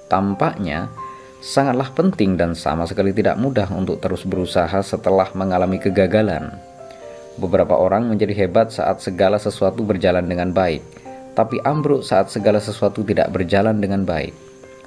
Tampaknya 0.06 0.92
sangatlah 1.42 1.90
penting 1.96 2.38
dan 2.38 2.54
sama 2.54 2.86
sekali 2.86 3.16
tidak 3.16 3.42
mudah 3.42 3.72
untuk 3.74 3.98
terus 4.04 4.28
berusaha 4.28 4.82
setelah 4.86 5.32
mengalami 5.34 5.82
kegagalan. 5.82 6.54
Beberapa 7.36 7.76
orang 7.76 8.08
menjadi 8.08 8.46
hebat 8.46 8.72
saat 8.72 9.00
segala 9.00 9.40
sesuatu 9.42 9.84
berjalan 9.84 10.24
dengan 10.24 10.52
baik, 10.56 11.05
tapi 11.36 11.60
ambruk 11.62 12.02
saat 12.02 12.32
segala 12.32 12.64
sesuatu 12.64 13.04
tidak 13.04 13.30
berjalan 13.30 13.78
dengan 13.78 14.08
baik. 14.08 14.32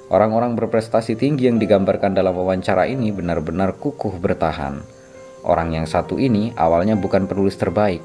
Orang-orang 0.09 0.57
berprestasi 0.57 1.13
tinggi 1.13 1.45
yang 1.45 1.61
digambarkan 1.61 2.17
dalam 2.17 2.33
wawancara 2.33 2.89
ini 2.89 3.13
benar-benar 3.13 3.77
kukuh 3.77 4.17
bertahan. 4.17 4.81
Orang 5.45 5.77
yang 5.77 5.85
satu 5.85 6.17
ini 6.17 6.51
awalnya 6.57 6.97
bukan 6.97 7.29
penulis 7.29 7.53
terbaik. 7.55 8.01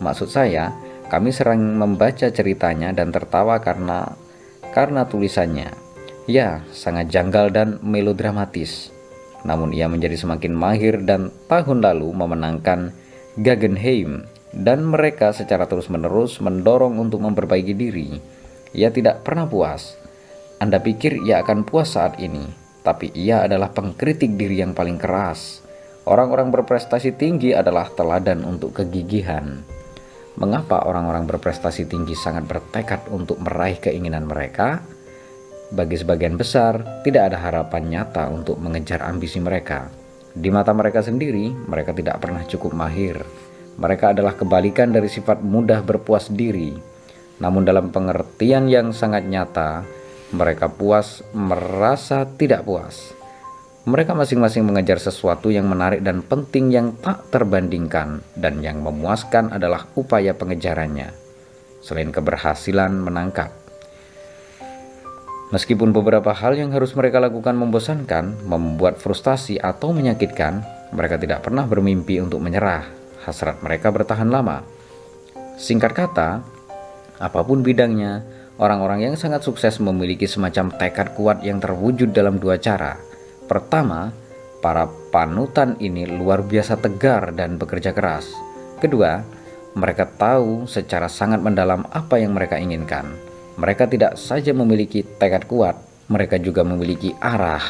Maksud 0.00 0.32
saya, 0.32 0.72
kami 1.12 1.28
sering 1.28 1.76
membaca 1.76 2.32
ceritanya 2.32 2.96
dan 2.96 3.12
tertawa 3.12 3.60
karena 3.60 4.16
karena 4.72 5.04
tulisannya. 5.04 5.68
Ya, 6.24 6.64
sangat 6.72 7.12
janggal 7.12 7.52
dan 7.52 7.68
melodramatis. 7.84 8.88
Namun 9.44 9.76
ia 9.76 9.92
menjadi 9.92 10.16
semakin 10.16 10.56
mahir 10.56 11.04
dan 11.04 11.28
tahun 11.52 11.84
lalu 11.84 12.08
memenangkan 12.16 12.96
Guggenheim 13.36 14.24
dan 14.52 14.84
mereka 14.84 15.32
secara 15.32 15.64
terus-menerus 15.64 16.38
mendorong 16.44 17.00
untuk 17.00 17.24
memperbaiki 17.24 17.74
diri. 17.74 18.08
Ia 18.72 18.88
tidak 18.92 19.24
pernah 19.24 19.44
puas 19.48 20.02
anda 20.62 20.78
pikir 20.78 21.26
ia 21.26 21.42
akan 21.42 21.66
puas 21.66 21.98
saat 21.98 22.22
ini, 22.22 22.46
tapi 22.86 23.10
ia 23.18 23.42
adalah 23.42 23.74
pengkritik 23.74 24.38
diri 24.38 24.62
yang 24.62 24.78
paling 24.78 24.94
keras. 24.94 25.58
Orang-orang 26.06 26.54
berprestasi 26.54 27.18
tinggi 27.18 27.50
adalah 27.50 27.90
teladan 27.90 28.46
untuk 28.46 28.70
kegigihan. 28.70 29.58
Mengapa 30.38 30.86
orang-orang 30.86 31.26
berprestasi 31.26 31.90
tinggi 31.90 32.14
sangat 32.14 32.46
bertekad 32.46 33.10
untuk 33.10 33.42
meraih 33.42 33.82
keinginan 33.82 34.22
mereka? 34.22 34.86
Bagi 35.74 35.98
sebagian 35.98 36.38
besar, 36.38 37.02
tidak 37.02 37.34
ada 37.34 37.42
harapan 37.42 37.82
nyata 37.98 38.30
untuk 38.30 38.62
mengejar 38.62 39.02
ambisi 39.02 39.42
mereka. 39.42 39.90
Di 40.30 40.46
mata 40.54 40.70
mereka 40.70 41.02
sendiri, 41.02 41.50
mereka 41.50 41.90
tidak 41.90 42.22
pernah 42.22 42.46
cukup 42.46 42.70
mahir. 42.70 43.18
Mereka 43.80 44.12
adalah 44.12 44.36
kebalikan 44.36 44.92
dari 44.92 45.08
sifat 45.08 45.40
mudah 45.40 45.80
berpuas 45.80 46.28
diri. 46.28 46.76
Namun 47.40 47.64
dalam 47.64 47.88
pengertian 47.88 48.68
yang 48.68 48.92
sangat 48.92 49.24
nyata, 49.24 49.82
mereka 50.32 50.68
puas 50.68 51.20
merasa 51.36 52.24
tidak 52.24 52.64
puas. 52.64 53.12
Mereka 53.82 54.14
masing-masing 54.14 54.62
mengejar 54.62 55.02
sesuatu 55.02 55.50
yang 55.50 55.66
menarik 55.66 56.06
dan 56.06 56.22
penting 56.22 56.70
yang 56.70 56.94
tak 57.02 57.26
terbandingkan 57.34 58.22
dan 58.38 58.62
yang 58.62 58.78
memuaskan 58.78 59.50
adalah 59.50 59.90
upaya 59.98 60.38
pengejarannya. 60.38 61.10
Selain 61.82 62.14
keberhasilan 62.14 62.94
menangkap. 62.94 63.50
Meskipun 65.50 65.90
beberapa 65.90 66.30
hal 66.32 66.56
yang 66.56 66.70
harus 66.72 66.94
mereka 66.94 67.20
lakukan 67.20 67.58
membosankan, 67.58 68.46
membuat 68.46 68.96
frustasi 69.02 69.58
atau 69.58 69.92
menyakitkan, 69.92 70.64
mereka 70.94 71.18
tidak 71.18 71.44
pernah 71.44 71.68
bermimpi 71.68 72.22
untuk 72.22 72.40
menyerah. 72.40 73.01
Hasrat 73.22 73.62
mereka 73.62 73.94
bertahan 73.94 74.28
lama. 74.28 74.66
Singkat 75.58 75.92
kata, 75.94 76.42
apa 77.22 77.40
pun 77.46 77.62
bidangnya, 77.62 78.26
Orang-orang 78.62 79.08
yang 79.10 79.16
sangat 79.18 79.42
sukses 79.42 79.80
memiliki 79.80 80.28
semacam 80.28 80.70
tekad 80.76 81.16
kuat 81.16 81.42
yang 81.42 81.58
terwujud 81.58 82.12
dalam 82.14 82.36
dua 82.36 82.62
cara. 82.62 83.00
Pertama, 83.50 84.12
para 84.60 84.86
panutan 85.10 85.74
ini 85.82 86.04
luar 86.06 86.46
biasa 86.46 86.78
tegar 86.78 87.32
dan 87.32 87.56
bekerja 87.56 87.90
keras. 87.96 88.28
Kedua, 88.78 89.24
mereka 89.74 90.04
tahu 90.04 90.70
secara 90.70 91.10
sangat 91.10 91.40
mendalam 91.40 91.82
apa 91.90 92.22
yang 92.22 92.36
mereka 92.36 92.54
inginkan. 92.60 93.10
Mereka 93.56 93.90
tidak 93.90 94.14
saja 94.14 94.54
memiliki 94.54 95.02
tekad 95.02 95.48
kuat, 95.48 95.74
mereka 96.12 96.36
juga 96.36 96.62
memiliki 96.62 97.16
arah. 97.18 97.64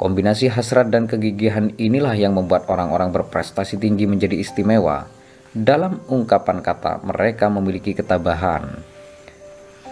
Kombinasi 0.00 0.48
hasrat 0.48 0.88
dan 0.88 1.04
kegigihan 1.04 1.76
inilah 1.76 2.16
yang 2.16 2.32
membuat 2.32 2.64
orang-orang 2.72 3.12
berprestasi 3.12 3.76
tinggi 3.76 4.08
menjadi 4.08 4.32
istimewa. 4.32 5.04
Dalam 5.52 6.00
ungkapan 6.08 6.64
kata, 6.64 7.04
mereka 7.04 7.52
memiliki 7.52 7.92
ketabahan. 7.92 8.80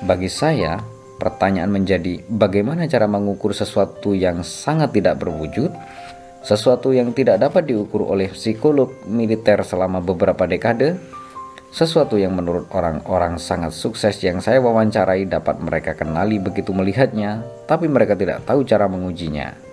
Bagi 0.09 0.33
saya, 0.33 0.81
pertanyaan 1.21 1.69
menjadi 1.69 2.25
bagaimana 2.25 2.89
cara 2.89 3.05
mengukur 3.05 3.53
sesuatu 3.53 4.17
yang 4.17 4.41
sangat 4.41 4.97
tidak 4.97 5.21
berwujud, 5.21 5.77
sesuatu 6.41 6.97
yang 6.97 7.13
tidak 7.13 7.45
dapat 7.45 7.69
diukur 7.69 8.09
oleh 8.09 8.33
psikolog 8.33 8.89
militer 9.05 9.61
selama 9.61 10.01
beberapa 10.01 10.49
dekade, 10.49 10.97
sesuatu 11.69 12.17
yang 12.17 12.33
menurut 12.33 12.65
orang-orang 12.73 13.37
sangat 13.37 13.77
sukses 13.77 14.17
yang 14.25 14.41
saya 14.41 14.57
wawancarai 14.65 15.29
dapat 15.29 15.61
mereka 15.61 15.93
kenali 15.93 16.41
begitu 16.41 16.73
melihatnya, 16.73 17.45
tapi 17.69 17.93
mereka 17.93 18.17
tidak 18.17 18.49
tahu 18.49 18.65
cara 18.65 18.89
mengujinya. 18.89 19.68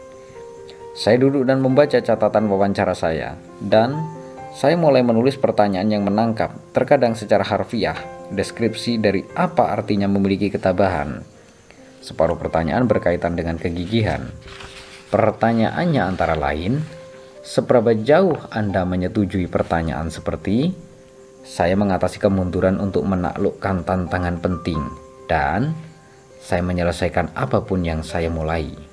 Saya 0.95 1.19
duduk 1.19 1.43
dan 1.43 1.59
membaca 1.59 1.99
catatan 1.99 2.47
wawancara 2.47 2.95
saya, 2.95 3.35
dan 3.59 3.99
saya 4.55 4.79
mulai 4.79 5.03
menulis 5.03 5.35
pertanyaan 5.35 5.91
yang 5.91 6.07
menangkap, 6.07 6.55
terkadang 6.71 7.19
secara 7.19 7.43
harfiah, 7.43 7.99
deskripsi 8.31 8.95
dari 9.03 9.27
apa 9.35 9.75
artinya 9.75 10.07
memiliki 10.07 10.47
ketabahan. 10.47 11.19
Separuh 11.99 12.39
pertanyaan 12.39 12.87
berkaitan 12.87 13.35
dengan 13.35 13.59
kegigihan. 13.59 14.31
Pertanyaannya 15.11 15.99
antara 15.99 16.39
lain, 16.39 16.79
seberapa 17.43 17.91
jauh 17.91 18.39
Anda 18.47 18.87
menyetujui 18.87 19.51
pertanyaan 19.51 20.07
seperti 20.07 20.71
saya 21.43 21.75
mengatasi 21.75 22.23
kemunduran 22.23 22.79
untuk 22.79 23.03
menaklukkan 23.03 23.83
tantangan 23.83 24.39
penting 24.39 24.79
dan 25.27 25.75
saya 26.39 26.63
menyelesaikan 26.63 27.35
apa 27.35 27.61
pun 27.67 27.83
yang 27.83 27.99
saya 27.99 28.31
mulai. 28.31 28.84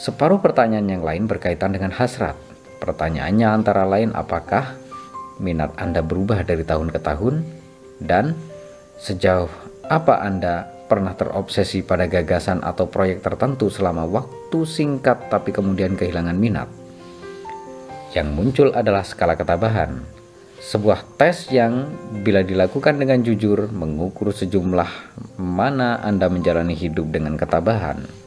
Separuh 0.00 0.40
pertanyaan 0.40 0.88
yang 0.88 1.04
lain 1.04 1.28
berkaitan 1.28 1.76
dengan 1.76 1.92
hasrat. 1.92 2.32
Pertanyaannya 2.80 3.44
antara 3.52 3.84
lain 3.84 4.16
apakah 4.16 4.72
minat 5.36 5.76
Anda 5.76 6.00
berubah 6.00 6.40
dari 6.40 6.64
tahun 6.64 6.88
ke 6.88 7.04
tahun 7.04 7.44
dan 8.00 8.32
sejauh 8.96 9.52
apa 9.92 10.24
Anda 10.24 10.64
pernah 10.88 11.12
terobsesi 11.12 11.84
pada 11.84 12.08
gagasan 12.08 12.64
atau 12.64 12.88
proyek 12.88 13.20
tertentu 13.20 13.68
selama 13.68 14.08
waktu 14.08 14.64
singkat 14.64 15.28
tapi 15.28 15.52
kemudian 15.52 15.92
kehilangan 16.00 16.40
minat. 16.40 16.72
Yang 18.16 18.28
muncul 18.32 18.68
adalah 18.72 19.04
skala 19.04 19.36
ketabahan, 19.36 20.00
sebuah 20.64 21.20
tes 21.20 21.52
yang 21.52 21.92
bila 22.24 22.40
dilakukan 22.40 22.96
dengan 22.96 23.20
jujur 23.20 23.68
mengukur 23.68 24.32
sejumlah 24.32 24.88
mana 25.36 26.00
Anda 26.00 26.32
menjalani 26.32 26.72
hidup 26.72 27.12
dengan 27.12 27.36
ketabahan. 27.36 28.19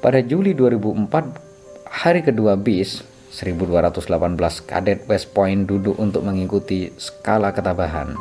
Pada 0.00 0.24
Juli 0.24 0.56
2004, 0.56 1.84
hari 1.84 2.24
kedua 2.24 2.56
BIS, 2.56 3.04
1218 3.36 4.64
kadet 4.64 5.04
West 5.04 5.36
Point 5.36 5.68
duduk 5.68 6.00
untuk 6.00 6.24
mengikuti 6.24 6.88
skala 6.96 7.52
ketabahan. 7.52 8.16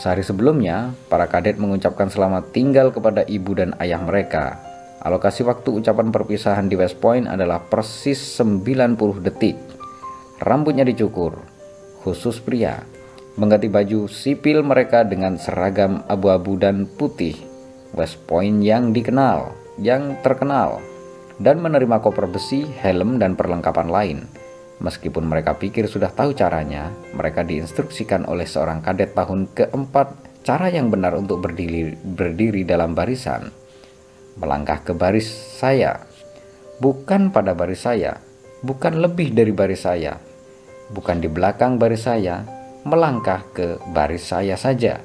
Sehari 0.00 0.24
sebelumnya, 0.24 0.96
para 1.12 1.28
kadet 1.28 1.60
mengucapkan 1.60 2.08
selamat 2.08 2.56
tinggal 2.56 2.96
kepada 2.96 3.28
ibu 3.28 3.52
dan 3.52 3.76
ayah 3.84 4.00
mereka. 4.00 4.56
Alokasi 5.04 5.44
waktu 5.44 5.84
ucapan 5.84 6.08
perpisahan 6.08 6.72
di 6.72 6.80
West 6.80 6.96
Point 6.96 7.28
adalah 7.28 7.60
persis 7.60 8.16
90 8.40 9.20
detik. 9.20 9.60
Rambutnya 10.40 10.88
dicukur, 10.88 11.36
khusus 12.00 12.40
pria, 12.40 12.88
mengganti 13.36 13.68
baju 13.68 14.08
sipil 14.08 14.64
mereka 14.64 15.04
dengan 15.04 15.36
seragam 15.36 16.08
abu-abu 16.08 16.56
dan 16.56 16.88
putih. 16.88 17.36
West 17.92 18.16
Point 18.24 18.64
yang 18.64 18.96
dikenal, 18.96 19.52
yang 19.76 20.16
terkenal 20.24 20.80
dan 21.42 21.58
menerima 21.58 21.98
koper 21.98 22.30
besi, 22.30 22.62
helm, 22.80 23.18
dan 23.18 23.34
perlengkapan 23.34 23.90
lain. 23.90 24.18
Meskipun 24.78 25.26
mereka 25.26 25.58
pikir 25.58 25.90
sudah 25.90 26.10
tahu 26.14 26.34
caranya, 26.34 26.90
mereka 27.14 27.42
diinstruksikan 27.42 28.26
oleh 28.30 28.46
seorang 28.46 28.82
kadet 28.82 29.14
tahun 29.14 29.50
keempat 29.50 30.08
cara 30.46 30.70
yang 30.70 30.90
benar 30.90 31.14
untuk 31.18 31.42
berdiri, 31.42 31.98
berdiri 31.98 32.62
dalam 32.66 32.94
barisan. 32.94 33.50
Melangkah 34.38 34.82
ke 34.82 34.94
baris 34.94 35.28
saya, 35.58 36.02
bukan 36.82 37.30
pada 37.30 37.54
baris 37.54 37.86
saya, 37.86 38.18
bukan 38.62 38.98
lebih 39.02 39.34
dari 39.34 39.54
baris 39.54 39.86
saya, 39.86 40.18
bukan 40.90 41.22
di 41.22 41.28
belakang 41.30 41.78
baris 41.78 42.06
saya, 42.06 42.42
melangkah 42.82 43.46
ke 43.54 43.78
baris 43.94 44.26
saya 44.26 44.58
saja. 44.58 44.98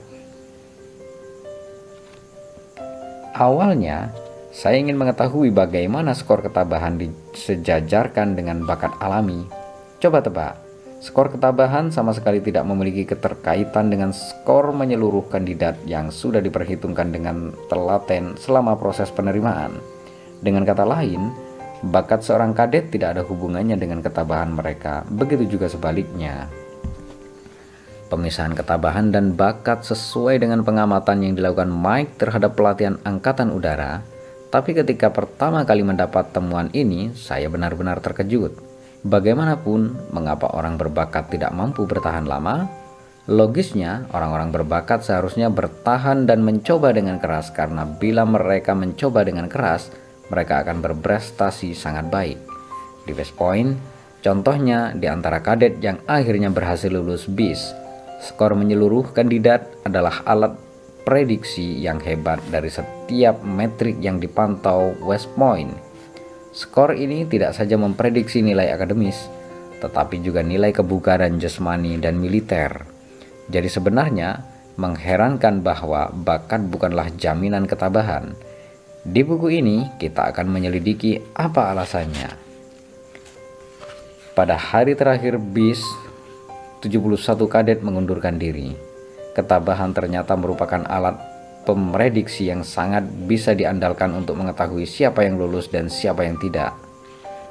Awalnya, 3.38 4.10
saya 4.58 4.82
ingin 4.82 4.98
mengetahui 4.98 5.54
bagaimana 5.54 6.18
skor 6.18 6.42
ketabahan 6.42 6.98
disejajarkan 6.98 8.34
dengan 8.34 8.66
bakat 8.66 8.90
alami. 8.98 9.46
Coba 10.02 10.26
tebak, 10.26 10.58
skor 10.98 11.30
ketabahan 11.30 11.94
sama 11.94 12.10
sekali 12.10 12.42
tidak 12.42 12.66
memiliki 12.66 13.06
keterkaitan 13.06 13.94
dengan 13.94 14.10
skor 14.10 14.74
menyeluruh 14.74 15.30
kandidat 15.30 15.78
yang 15.86 16.10
sudah 16.10 16.42
diperhitungkan 16.42 17.14
dengan 17.14 17.54
telaten 17.70 18.34
selama 18.34 18.74
proses 18.82 19.14
penerimaan. 19.14 19.78
Dengan 20.42 20.66
kata 20.66 20.90
lain, 20.90 21.30
bakat 21.94 22.26
seorang 22.26 22.58
kadet 22.58 22.90
tidak 22.90 23.14
ada 23.14 23.22
hubungannya 23.30 23.78
dengan 23.78 24.02
ketabahan 24.02 24.58
mereka, 24.58 25.06
begitu 25.06 25.54
juga 25.54 25.70
sebaliknya. 25.70 26.50
Pemisahan 28.10 28.58
ketabahan 28.58 29.14
dan 29.14 29.38
bakat 29.38 29.86
sesuai 29.86 30.42
dengan 30.42 30.66
pengamatan 30.66 31.22
yang 31.22 31.38
dilakukan 31.38 31.70
Mike 31.70 32.18
terhadap 32.18 32.58
pelatihan 32.58 32.98
angkatan 33.05 33.53
udara 33.53 34.17
tapi 34.48 34.72
ketika 34.72 35.12
pertama 35.12 35.68
kali 35.68 35.83
mendapat 35.83 36.31
temuan 36.31 36.72
ini, 36.72 37.12
saya 37.12 37.51
benar-benar 37.51 38.00
terkejut. 38.00 38.55
Bagaimanapun, 39.03 40.12
mengapa 40.16 40.51
orang 40.55 40.79
berbakat 40.79 41.27
tidak 41.27 41.51
mampu 41.51 41.83
bertahan 41.83 42.24
lama? 42.24 42.68
Logisnya, 43.27 44.07
orang-orang 44.16 44.55
berbakat 44.55 45.03
seharusnya 45.03 45.51
bertahan 45.51 46.24
dan 46.24 46.48
mencoba 46.48 46.96
dengan 46.96 47.20
keras 47.20 47.51
karena 47.51 47.83
bila 47.83 48.24
mereka 48.24 48.72
mencoba 48.72 49.27
dengan 49.27 49.51
keras, 49.51 49.92
mereka 50.31 50.64
akan 50.64 50.79
berprestasi 50.79 51.75
sangat 51.75 52.07
baik. 52.07 52.40
Di 53.03 53.12
West 53.12 53.36
Point, 53.36 53.75
contohnya 54.24 54.96
di 54.96 55.12
antara 55.12 55.44
kadet 55.44 55.83
yang 55.83 56.00
akhirnya 56.07 56.48
berhasil 56.51 56.88
lulus 56.88 57.27
BIS, 57.27 57.75
skor 58.24 58.55
menyeluruh 58.55 59.12
kandidat 59.12 59.68
adalah 59.83 60.24
alat 60.24 60.67
prediksi 61.07 61.79
yang 61.79 62.03
hebat 62.03 62.43
dari 62.51 62.67
setiap 62.67 63.39
metrik 63.39 63.96
yang 64.03 64.20
dipantau 64.20 64.91
West 65.07 65.31
Point. 65.39 65.72
Skor 66.51 67.00
ini 67.00 67.24
tidak 67.24 67.55
saja 67.55 67.79
memprediksi 67.79 68.43
nilai 68.43 68.75
akademis, 68.75 69.15
tetapi 69.79 70.20
juga 70.20 70.43
nilai 70.43 70.75
kebugaran 70.75 71.39
jasmani 71.39 71.96
dan 71.96 72.20
militer. 72.20 72.83
Jadi 73.48 73.72
sebenarnya 73.72 74.43
mengherankan 74.75 75.63
bahwa 75.63 76.11
bakat 76.11 76.67
bukanlah 76.67 77.07
jaminan 77.15 77.63
ketabahan. 77.63 78.35
Di 79.07 79.24
buku 79.24 79.63
ini 79.63 79.87
kita 79.96 80.35
akan 80.35 80.51
menyelidiki 80.51 81.39
apa 81.39 81.72
alasannya. 81.72 82.35
Pada 84.35 84.59
hari 84.59 84.91
terakhir 85.00 85.39
BIS, 85.39 85.79
71 86.83 87.48
kadet 87.48 87.79
mengundurkan 87.79 88.35
diri 88.35 88.87
ketabahan 89.38 89.94
ternyata 89.94 90.34
merupakan 90.34 90.82
alat 90.90 91.14
pemrediksi 91.62 92.50
yang 92.50 92.66
sangat 92.66 93.06
bisa 93.30 93.54
diandalkan 93.54 94.10
untuk 94.18 94.34
mengetahui 94.42 94.90
siapa 94.90 95.22
yang 95.22 95.38
lulus 95.38 95.70
dan 95.70 95.94
siapa 95.94 96.26
yang 96.26 96.42
tidak. 96.42 96.74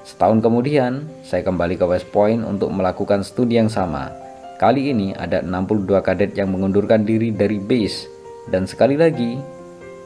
Setahun 0.02 0.42
kemudian, 0.42 1.06
saya 1.22 1.46
kembali 1.46 1.78
ke 1.78 1.86
West 1.86 2.10
Point 2.10 2.42
untuk 2.42 2.74
melakukan 2.74 3.22
studi 3.22 3.62
yang 3.62 3.70
sama. 3.70 4.10
Kali 4.58 4.90
ini 4.90 5.12
ada 5.14 5.44
62 5.44 6.00
kadet 6.02 6.32
yang 6.34 6.50
mengundurkan 6.50 7.04
diri 7.06 7.30
dari 7.30 7.60
base 7.60 8.08
dan 8.48 8.64
sekali 8.64 8.96
lagi 8.96 9.36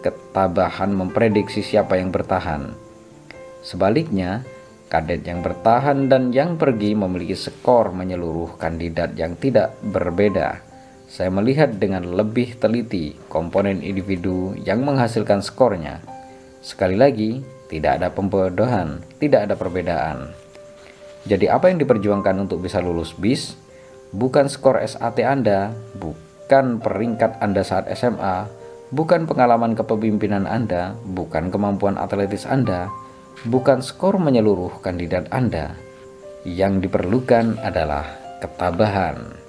ketabahan 0.03 0.91
memprediksi 0.91 1.63
siapa 1.63 1.97
yang 1.97 2.11
bertahan. 2.11 2.75
Sebaliknya, 3.63 4.43
kadet 4.91 5.23
yang 5.23 5.45
bertahan 5.45 6.11
dan 6.11 6.35
yang 6.35 6.59
pergi 6.59 6.99
memiliki 6.99 7.37
skor 7.39 7.95
menyeluruh 7.95 8.59
kandidat 8.59 9.15
yang 9.15 9.39
tidak 9.39 9.77
berbeda 9.85 10.70
saya 11.11 11.27
melihat 11.27 11.75
dengan 11.75 12.07
lebih 12.07 12.55
teliti 12.63 13.19
komponen 13.27 13.83
individu 13.83 14.55
yang 14.63 14.87
menghasilkan 14.87 15.43
skornya. 15.43 15.99
Sekali 16.63 16.95
lagi, 16.95 17.43
tidak 17.67 17.99
ada 17.99 18.15
pembodohan, 18.15 19.03
tidak 19.19 19.51
ada 19.51 19.59
perbedaan. 19.59 20.31
Jadi 21.27 21.51
apa 21.51 21.67
yang 21.67 21.83
diperjuangkan 21.83 22.47
untuk 22.47 22.63
bisa 22.63 22.79
lulus 22.79 23.11
BIS? 23.19 23.59
Bukan 24.15 24.47
skor 24.47 24.79
SAT 24.79 25.27
Anda, 25.27 25.75
bukan 25.99 26.79
peringkat 26.79 27.43
Anda 27.43 27.67
saat 27.67 27.91
SMA, 27.99 28.47
bukan 28.95 29.27
pengalaman 29.27 29.75
kepemimpinan 29.75 30.47
Anda, 30.47 30.95
bukan 31.11 31.51
kemampuan 31.51 31.99
atletis 31.99 32.47
Anda, 32.47 32.87
bukan 33.51 33.83
skor 33.83 34.15
menyeluruh 34.23 34.79
kandidat 34.79 35.27
Anda. 35.35 35.75
Yang 36.47 36.87
diperlukan 36.87 37.59
adalah 37.67 38.07
ketabahan. 38.39 39.40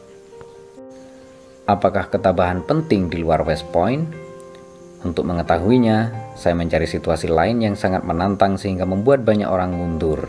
Apakah 1.69 2.09
ketabahan 2.09 2.65
penting 2.65 3.05
di 3.05 3.21
luar 3.21 3.45
West 3.45 3.69
Point? 3.69 4.09
Untuk 5.05 5.29
mengetahuinya, 5.29 6.09
saya 6.33 6.57
mencari 6.57 6.89
situasi 6.89 7.29
lain 7.29 7.61
yang 7.61 7.77
sangat 7.77 8.01
menantang 8.01 8.57
sehingga 8.57 8.89
membuat 8.89 9.21
banyak 9.21 9.45
orang 9.45 9.77
mundur. 9.77 10.25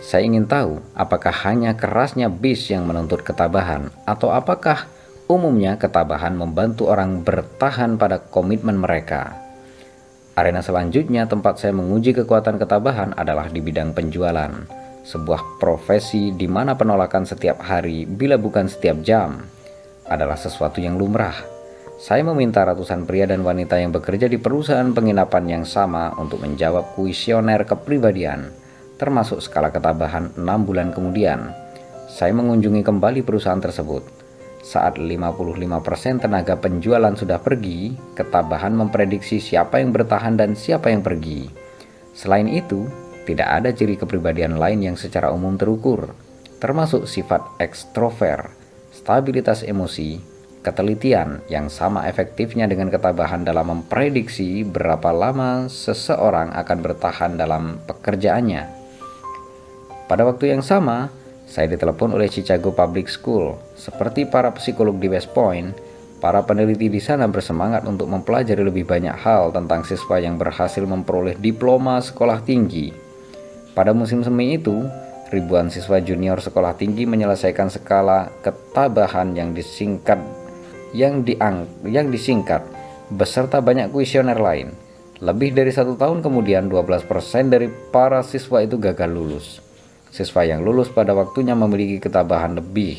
Saya 0.00 0.24
ingin 0.24 0.48
tahu 0.48 0.80
apakah 0.96 1.36
hanya 1.44 1.76
kerasnya 1.76 2.32
bis 2.32 2.64
yang 2.72 2.88
menuntut 2.88 3.20
ketabahan 3.28 3.92
atau 4.08 4.32
apakah 4.32 4.88
umumnya 5.28 5.76
ketabahan 5.76 6.32
membantu 6.32 6.88
orang 6.88 7.20
bertahan 7.20 8.00
pada 8.00 8.16
komitmen 8.16 8.80
mereka. 8.80 9.36
Arena 10.32 10.64
selanjutnya 10.64 11.28
tempat 11.28 11.60
saya 11.60 11.76
menguji 11.76 12.16
kekuatan 12.16 12.56
ketabahan 12.56 13.12
adalah 13.20 13.52
di 13.52 13.60
bidang 13.60 13.92
penjualan, 13.92 14.54
sebuah 15.04 15.60
profesi 15.60 16.32
di 16.32 16.48
mana 16.48 16.72
penolakan 16.72 17.28
setiap 17.28 17.60
hari 17.60 18.08
bila 18.08 18.40
bukan 18.40 18.64
setiap 18.64 19.04
jam 19.04 19.57
adalah 20.08 20.34
sesuatu 20.34 20.80
yang 20.80 20.96
lumrah. 20.96 21.36
Saya 21.98 22.22
meminta 22.22 22.62
ratusan 22.62 23.04
pria 23.04 23.26
dan 23.26 23.42
wanita 23.42 23.74
yang 23.78 23.90
bekerja 23.90 24.30
di 24.30 24.38
perusahaan 24.38 24.90
penginapan 24.94 25.44
yang 25.60 25.64
sama 25.66 26.14
untuk 26.14 26.42
menjawab 26.42 26.94
kuesioner 26.94 27.66
kepribadian, 27.66 28.54
termasuk 28.98 29.42
skala 29.42 29.74
ketabahan 29.74 30.30
6 30.34 30.66
bulan 30.66 30.94
kemudian. 30.94 31.50
Saya 32.06 32.34
mengunjungi 32.34 32.82
kembali 32.86 33.26
perusahaan 33.26 33.58
tersebut. 33.58 34.02
Saat 34.62 34.98
55% 34.98 36.22
tenaga 36.22 36.58
penjualan 36.58 37.14
sudah 37.14 37.38
pergi, 37.38 37.94
ketabahan 38.18 38.74
memprediksi 38.74 39.38
siapa 39.38 39.78
yang 39.78 39.94
bertahan 39.94 40.34
dan 40.34 40.58
siapa 40.58 40.90
yang 40.90 41.02
pergi. 41.02 41.46
Selain 42.14 42.50
itu, 42.50 42.86
tidak 43.22 43.48
ada 43.48 43.70
ciri 43.70 43.94
kepribadian 43.94 44.58
lain 44.58 44.82
yang 44.82 44.96
secara 44.98 45.30
umum 45.30 45.54
terukur, 45.54 46.10
termasuk 46.58 47.06
sifat 47.06 47.44
ekstrover, 47.62 48.57
stabilitas 49.08 49.64
emosi, 49.64 50.20
ketelitian 50.60 51.40
yang 51.48 51.72
sama 51.72 52.04
efektifnya 52.12 52.68
dengan 52.68 52.92
ketabahan 52.92 53.40
dalam 53.40 53.72
memprediksi 53.72 54.68
berapa 54.68 55.16
lama 55.16 55.64
seseorang 55.64 56.52
akan 56.52 56.78
bertahan 56.84 57.40
dalam 57.40 57.80
pekerjaannya. 57.88 58.68
Pada 60.12 60.28
waktu 60.28 60.52
yang 60.52 60.60
sama, 60.60 61.08
saya 61.48 61.72
ditelepon 61.72 62.20
oleh 62.20 62.28
Chicago 62.28 62.68
Public 62.68 63.08
School. 63.08 63.56
Seperti 63.80 64.28
para 64.28 64.52
psikolog 64.52 65.00
di 65.00 65.08
West 65.08 65.32
Point, 65.32 65.72
para 66.20 66.44
peneliti 66.44 66.92
di 66.92 67.00
sana 67.00 67.24
bersemangat 67.24 67.88
untuk 67.88 68.12
mempelajari 68.12 68.60
lebih 68.60 68.84
banyak 68.84 69.16
hal 69.24 69.56
tentang 69.56 69.88
siswa 69.88 70.20
yang 70.20 70.36
berhasil 70.36 70.84
memperoleh 70.84 71.40
diploma 71.40 71.96
sekolah 72.04 72.44
tinggi. 72.44 72.92
Pada 73.72 73.96
musim 73.96 74.20
semi 74.20 74.60
itu, 74.60 74.84
ribuan 75.28 75.68
siswa 75.68 76.00
junior 76.00 76.40
sekolah 76.40 76.76
tinggi 76.76 77.04
menyelesaikan 77.04 77.68
skala 77.68 78.32
ketabahan 78.40 79.36
yang 79.36 79.52
disingkat 79.52 80.16
yang 80.96 81.20
diang 81.20 81.68
yang 81.84 82.08
disingkat 82.08 82.64
beserta 83.12 83.60
banyak 83.60 83.92
kuesioner 83.92 84.36
lain. 84.40 84.72
Lebih 85.18 85.50
dari 85.50 85.74
satu 85.74 85.98
tahun 85.98 86.22
kemudian 86.22 86.70
12% 86.70 87.04
dari 87.50 87.66
para 87.90 88.22
siswa 88.22 88.62
itu 88.62 88.78
gagal 88.78 89.10
lulus. 89.10 89.46
Siswa 90.08 90.46
yang 90.46 90.64
lulus 90.64 90.88
pada 90.88 91.12
waktunya 91.12 91.52
memiliki 91.52 92.00
ketabahan 92.00 92.56
lebih 92.56 92.96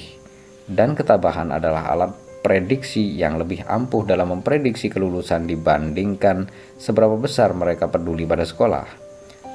dan 0.70 0.94
ketabahan 0.94 1.50
adalah 1.50 1.90
alat 1.90 2.14
prediksi 2.46 3.18
yang 3.18 3.42
lebih 3.42 3.66
ampuh 3.66 4.06
dalam 4.06 4.36
memprediksi 4.36 4.92
kelulusan 4.92 5.50
dibandingkan 5.50 6.46
seberapa 6.78 7.18
besar 7.18 7.58
mereka 7.58 7.90
peduli 7.90 8.30
pada 8.30 8.46
sekolah 8.46 9.09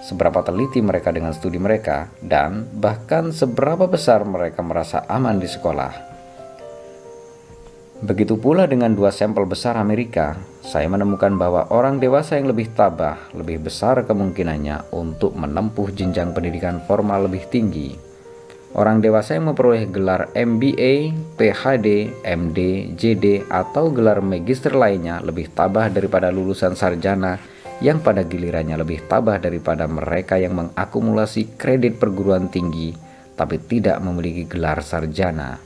seberapa 0.04 0.44
teliti 0.44 0.84
mereka 0.84 1.08
dengan 1.08 1.32
studi 1.32 1.56
mereka, 1.56 2.12
dan 2.20 2.68
bahkan 2.76 3.32
seberapa 3.32 3.88
besar 3.88 4.28
mereka 4.28 4.60
merasa 4.60 5.00
aman 5.08 5.40
di 5.40 5.48
sekolah. 5.48 6.12
Begitu 8.04 8.36
pula 8.36 8.68
dengan 8.68 8.92
dua 8.92 9.08
sampel 9.08 9.48
besar 9.48 9.80
Amerika, 9.80 10.36
saya 10.60 10.84
menemukan 10.92 11.32
bahwa 11.40 11.72
orang 11.72 11.96
dewasa 11.96 12.36
yang 12.36 12.52
lebih 12.52 12.76
tabah 12.76 13.32
lebih 13.32 13.64
besar 13.64 14.04
kemungkinannya 14.04 14.92
untuk 14.92 15.32
menempuh 15.32 15.88
jenjang 15.88 16.36
pendidikan 16.36 16.84
formal 16.84 17.24
lebih 17.24 17.48
tinggi. 17.48 17.96
Orang 18.74 19.00
dewasa 19.00 19.38
yang 19.38 19.54
memperoleh 19.54 19.86
gelar 19.88 20.34
MBA, 20.34 21.14
PhD, 21.38 22.10
MD, 22.26 22.90
JD, 22.98 23.46
atau 23.46 23.88
gelar 23.88 24.18
magister 24.18 24.74
lainnya 24.74 25.22
lebih 25.22 25.54
tabah 25.54 25.86
daripada 25.88 26.28
lulusan 26.34 26.74
sarjana 26.74 27.38
yang 27.82 27.98
pada 27.98 28.22
gilirannya 28.22 28.78
lebih 28.78 29.06
tabah 29.10 29.42
daripada 29.42 29.88
mereka 29.90 30.38
yang 30.38 30.54
mengakumulasi 30.54 31.58
kredit 31.58 31.98
perguruan 31.98 32.46
tinggi 32.52 32.94
tapi 33.34 33.58
tidak 33.58 33.98
memiliki 33.98 34.46
gelar 34.46 34.78
sarjana. 34.78 35.58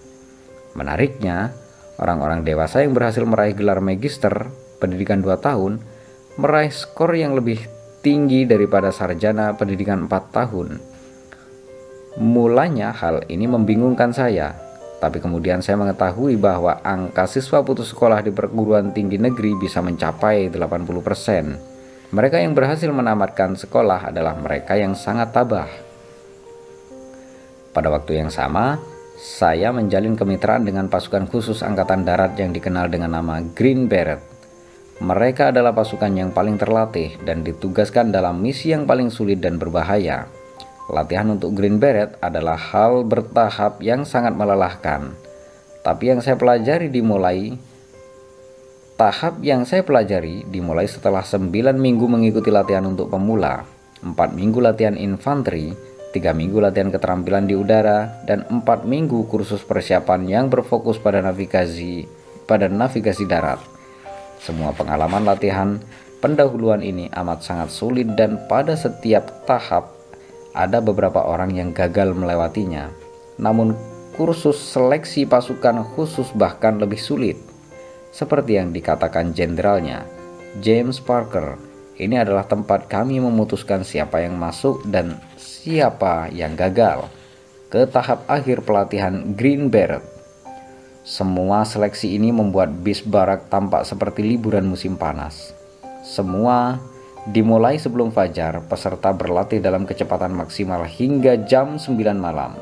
Menariknya, 0.72 1.52
orang-orang 2.00 2.44
dewasa 2.44 2.80
yang 2.80 2.96
berhasil 2.96 3.24
meraih 3.28 3.52
gelar 3.52 3.84
magister 3.84 4.48
pendidikan 4.80 5.20
2 5.20 5.36
tahun 5.36 5.82
meraih 6.38 6.70
skor 6.72 7.12
yang 7.18 7.34
lebih 7.34 7.66
tinggi 8.00 8.46
daripada 8.46 8.94
sarjana 8.94 9.52
pendidikan 9.58 10.06
4 10.06 10.32
tahun. 10.32 10.80
Mulanya 12.18 12.94
hal 12.94 13.26
ini 13.30 13.46
membingungkan 13.46 14.10
saya, 14.10 14.54
tapi 14.98 15.22
kemudian 15.22 15.62
saya 15.62 15.78
mengetahui 15.78 16.34
bahwa 16.34 16.82
angka 16.82 17.30
siswa 17.30 17.62
putus 17.62 17.94
sekolah 17.94 18.22
di 18.22 18.34
perguruan 18.34 18.90
tinggi 18.90 19.18
negeri 19.18 19.54
bisa 19.54 19.78
mencapai 19.78 20.50
80%. 20.50 21.77
Mereka 22.08 22.40
yang 22.40 22.56
berhasil 22.56 22.88
menamatkan 22.88 23.52
sekolah 23.52 24.08
adalah 24.08 24.32
mereka 24.40 24.80
yang 24.80 24.96
sangat 24.96 25.28
tabah. 25.28 25.68
Pada 27.76 27.92
waktu 27.92 28.24
yang 28.24 28.32
sama, 28.32 28.80
saya 29.20 29.68
menjalin 29.76 30.16
kemitraan 30.16 30.64
dengan 30.64 30.88
pasukan 30.88 31.28
khusus 31.28 31.60
Angkatan 31.60 32.08
Darat 32.08 32.32
yang 32.40 32.56
dikenal 32.56 32.88
dengan 32.88 33.12
nama 33.12 33.44
Green 33.52 33.92
Beret. 33.92 34.24
Mereka 35.04 35.52
adalah 35.52 35.76
pasukan 35.76 36.10
yang 36.16 36.32
paling 36.32 36.56
terlatih 36.56 37.20
dan 37.28 37.44
ditugaskan 37.44 38.08
dalam 38.08 38.40
misi 38.40 38.72
yang 38.72 38.88
paling 38.88 39.12
sulit 39.12 39.44
dan 39.44 39.60
berbahaya. 39.60 40.26
Latihan 40.88 41.28
untuk 41.28 41.52
Green 41.52 41.76
Beret 41.76 42.16
adalah 42.24 42.56
hal 42.56 43.04
bertahap 43.04 43.84
yang 43.84 44.08
sangat 44.08 44.32
melelahkan. 44.32 45.12
Tapi 45.84 46.04
yang 46.08 46.24
saya 46.24 46.40
pelajari 46.40 46.88
dimulai 46.88 47.67
Tahap 48.98 49.38
yang 49.46 49.62
saya 49.62 49.86
pelajari 49.86 50.42
dimulai 50.50 50.90
setelah 50.90 51.22
9 51.22 51.54
minggu 51.78 52.10
mengikuti 52.10 52.50
latihan 52.50 52.82
untuk 52.82 53.14
pemula, 53.14 53.62
4 54.02 54.10
minggu 54.34 54.58
latihan 54.58 54.98
infanteri, 54.98 55.70
3 56.10 56.34
minggu 56.34 56.58
latihan 56.58 56.90
keterampilan 56.90 57.46
di 57.46 57.54
udara, 57.54 58.10
dan 58.26 58.42
4 58.50 58.66
minggu 58.82 59.30
kursus 59.30 59.62
persiapan 59.62 60.26
yang 60.26 60.44
berfokus 60.50 60.98
pada 60.98 61.22
navigasi 61.22 62.10
pada 62.50 62.66
navigasi 62.66 63.22
darat. 63.22 63.62
Semua 64.42 64.74
pengalaman 64.74 65.22
latihan 65.22 65.78
pendahuluan 66.18 66.82
ini 66.82 67.06
amat 67.14 67.46
sangat 67.46 67.70
sulit 67.70 68.18
dan 68.18 68.50
pada 68.50 68.74
setiap 68.74 69.46
tahap 69.46 69.94
ada 70.58 70.82
beberapa 70.82 71.22
orang 71.22 71.54
yang 71.54 71.70
gagal 71.70 72.18
melewatinya. 72.18 72.90
Namun 73.38 73.78
kursus 74.18 74.58
seleksi 74.58 75.22
pasukan 75.22 75.86
khusus 75.94 76.34
bahkan 76.34 76.82
lebih 76.82 76.98
sulit 76.98 77.38
seperti 78.10 78.56
yang 78.56 78.72
dikatakan 78.72 79.36
jenderalnya, 79.36 80.04
James 80.64 80.98
Parker, 80.98 81.60
ini 81.98 82.14
adalah 82.14 82.46
tempat 82.46 82.86
kami 82.86 83.18
memutuskan 83.18 83.82
siapa 83.82 84.22
yang 84.22 84.38
masuk 84.38 84.86
dan 84.86 85.18
siapa 85.34 86.30
yang 86.30 86.54
gagal 86.54 87.10
ke 87.68 87.84
tahap 87.90 88.24
akhir 88.30 88.64
pelatihan 88.64 89.36
Green 89.36 89.68
Beret. 89.68 90.00
Semua 91.02 91.64
seleksi 91.64 92.16
ini 92.16 92.32
membuat 92.32 92.70
bis 92.84 93.00
barak 93.00 93.48
tampak 93.52 93.84
seperti 93.84 94.24
liburan 94.24 94.68
musim 94.68 94.96
panas. 94.96 95.52
Semua 96.04 96.80
dimulai 97.28 97.76
sebelum 97.76 98.08
fajar, 98.08 98.64
peserta 98.64 99.12
berlatih 99.12 99.60
dalam 99.60 99.84
kecepatan 99.84 100.32
maksimal 100.32 100.84
hingga 100.88 101.44
jam 101.44 101.76
9 101.76 101.92
malam. 102.16 102.56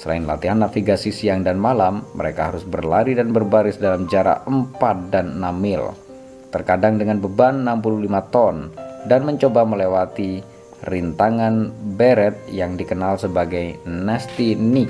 Selain 0.00 0.24
latihan 0.24 0.56
navigasi 0.56 1.12
siang 1.12 1.44
dan 1.44 1.60
malam, 1.60 2.00
mereka 2.16 2.48
harus 2.48 2.64
berlari 2.64 3.12
dan 3.12 3.36
berbaris 3.36 3.76
dalam 3.76 4.08
jarak 4.08 4.48
4 4.48 5.12
dan 5.12 5.36
6 5.36 5.60
mil, 5.60 5.92
terkadang 6.48 6.96
dengan 6.96 7.20
beban 7.20 7.60
65 7.60 8.32
ton, 8.32 8.72
dan 9.04 9.28
mencoba 9.28 9.60
melewati 9.68 10.40
rintangan 10.88 11.68
beret 12.00 12.32
yang 12.48 12.80
dikenal 12.80 13.20
sebagai 13.20 13.76
Nasty 13.84 14.56
Nick, 14.56 14.88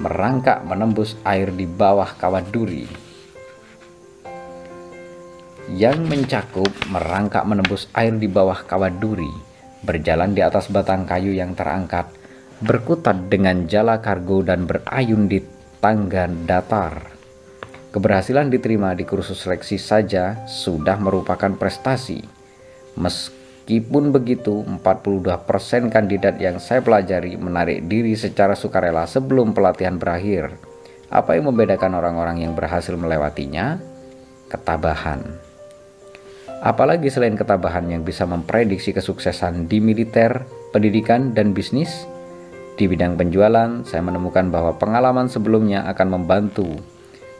merangkak 0.00 0.64
menembus 0.64 1.20
air 1.28 1.52
di 1.52 1.68
bawah 1.68 2.08
kawat 2.16 2.48
duri. 2.48 2.88
Yang 5.68 6.08
mencakup 6.08 6.72
merangkak 6.88 7.44
menembus 7.44 7.92
air 7.92 8.16
di 8.16 8.32
bawah 8.32 8.64
kawat 8.64 8.96
duri, 8.96 9.28
berjalan 9.84 10.32
di 10.32 10.40
atas 10.40 10.72
batang 10.72 11.04
kayu 11.04 11.36
yang 11.36 11.52
terangkat, 11.52 12.23
berkutat 12.64 13.28
dengan 13.28 13.68
jala 13.68 14.00
kargo 14.00 14.40
dan 14.40 14.64
berayun 14.64 15.28
di 15.28 15.44
tangga 15.84 16.24
datar. 16.48 17.12
Keberhasilan 17.92 18.48
diterima 18.48 18.96
di 18.96 19.04
kursus 19.04 19.44
seleksi 19.44 19.76
saja 19.76 20.48
sudah 20.48 20.96
merupakan 20.96 21.52
prestasi. 21.54 22.24
Meskipun 22.96 24.10
begitu, 24.10 24.64
42% 24.64 25.92
kandidat 25.92 26.40
yang 26.40 26.56
saya 26.56 26.80
pelajari 26.80 27.36
menarik 27.36 27.84
diri 27.86 28.16
secara 28.16 28.56
sukarela 28.56 29.04
sebelum 29.04 29.52
pelatihan 29.52 30.00
berakhir. 30.00 30.56
Apa 31.12 31.36
yang 31.36 31.52
membedakan 31.52 31.94
orang-orang 32.00 32.42
yang 32.42 32.56
berhasil 32.56 32.96
melewatinya? 32.96 33.78
Ketabahan. 34.50 35.20
Apalagi 36.64 37.12
selain 37.12 37.36
ketabahan 37.36 37.92
yang 37.92 38.02
bisa 38.08 38.24
memprediksi 38.24 38.96
kesuksesan 38.96 39.68
di 39.68 39.84
militer, 39.84 40.48
pendidikan, 40.72 41.36
dan 41.36 41.52
bisnis, 41.52 42.08
di 42.74 42.90
bidang 42.90 43.14
penjualan, 43.14 43.86
saya 43.86 44.02
menemukan 44.02 44.50
bahwa 44.50 44.74
pengalaman 44.74 45.30
sebelumnya 45.30 45.86
akan 45.94 46.18
membantu 46.18 46.66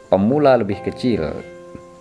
pemula 0.07 0.55
lebih 0.55 0.79
kecil 0.87 1.35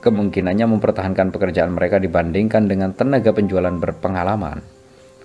kemungkinannya 0.05 0.67
mempertahankan 0.67 1.31
pekerjaan 1.31 1.73
mereka 1.73 1.97
dibandingkan 1.97 2.69
dengan 2.69 2.93
tenaga 2.93 3.31
penjualan 3.31 3.73
berpengalaman. 3.73 4.61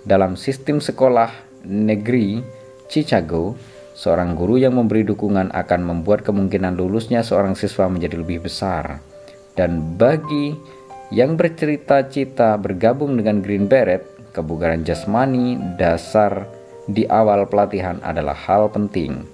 Dalam 0.07 0.39
sistem 0.39 0.81
sekolah 0.81 1.29
negeri 1.67 2.41
Chicago, 2.89 3.59
seorang 3.93 4.39
guru 4.39 4.57
yang 4.57 4.79
memberi 4.79 5.05
dukungan 5.05 5.53
akan 5.53 5.81
membuat 5.85 6.25
kemungkinan 6.25 6.79
lulusnya 6.79 7.21
seorang 7.21 7.59
siswa 7.59 7.91
menjadi 7.91 8.17
lebih 8.23 8.47
besar. 8.47 9.05
Dan 9.53 9.99
bagi 9.99 10.55
yang 11.11 11.35
bercerita-cita 11.35 12.57
bergabung 12.57 13.19
dengan 13.19 13.43
Green 13.43 13.67
Beret, 13.67 14.33
kebugaran 14.33 14.87
jasmani 14.87 15.59
dasar 15.77 16.47
di 16.89 17.05
awal 17.05 17.45
pelatihan 17.45 18.01
adalah 18.01 18.35
hal 18.35 18.73
penting. 18.73 19.29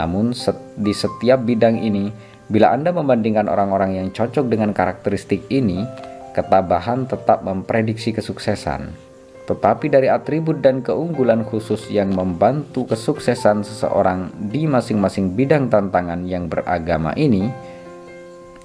Namun 0.00 0.32
set, 0.32 0.56
di 0.80 0.96
setiap 0.96 1.44
bidang 1.44 1.76
ini, 1.76 2.08
bila 2.48 2.72
Anda 2.72 2.90
membandingkan 2.96 3.52
orang-orang 3.52 4.00
yang 4.00 4.08
cocok 4.16 4.48
dengan 4.48 4.72
karakteristik 4.72 5.44
ini, 5.52 5.84
ketabahan 6.32 7.04
tetap 7.04 7.44
memprediksi 7.44 8.16
kesuksesan. 8.16 9.06
tetapi 9.46 9.86
dari 9.86 10.10
atribut 10.10 10.58
dan 10.58 10.82
keunggulan 10.82 11.46
khusus 11.46 11.86
yang 11.86 12.10
membantu 12.10 12.82
kesuksesan 12.90 13.62
seseorang 13.62 14.34
di 14.50 14.66
masing-masing 14.66 15.38
bidang 15.38 15.70
tantangan 15.70 16.26
yang 16.26 16.50
beragama 16.50 17.14
ini, 17.14 17.46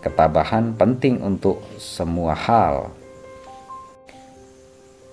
ketabahan 0.01 0.73
penting 0.73 1.21
untuk 1.21 1.61
semua 1.77 2.33
hal. 2.33 2.89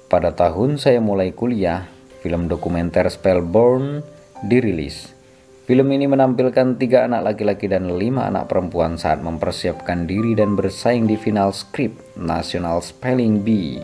Pada 0.08 0.32
tahun 0.32 0.80
saya 0.80 1.04
mulai 1.04 1.36
kuliah, 1.36 1.84
film 2.28 2.44
dokumenter 2.44 3.08
Spellborn 3.08 4.04
dirilis. 4.44 5.16
Film 5.64 5.88
ini 5.96 6.04
menampilkan 6.04 6.76
tiga 6.76 7.08
anak 7.08 7.32
laki-laki 7.32 7.72
dan 7.72 7.96
lima 7.96 8.28
anak 8.28 8.52
perempuan 8.52 9.00
saat 9.00 9.24
mempersiapkan 9.24 10.04
diri 10.04 10.36
dan 10.36 10.52
bersaing 10.52 11.08
di 11.08 11.16
final 11.16 11.56
skrip 11.56 11.96
National 12.20 12.84
Spelling 12.84 13.40
Bee. 13.40 13.80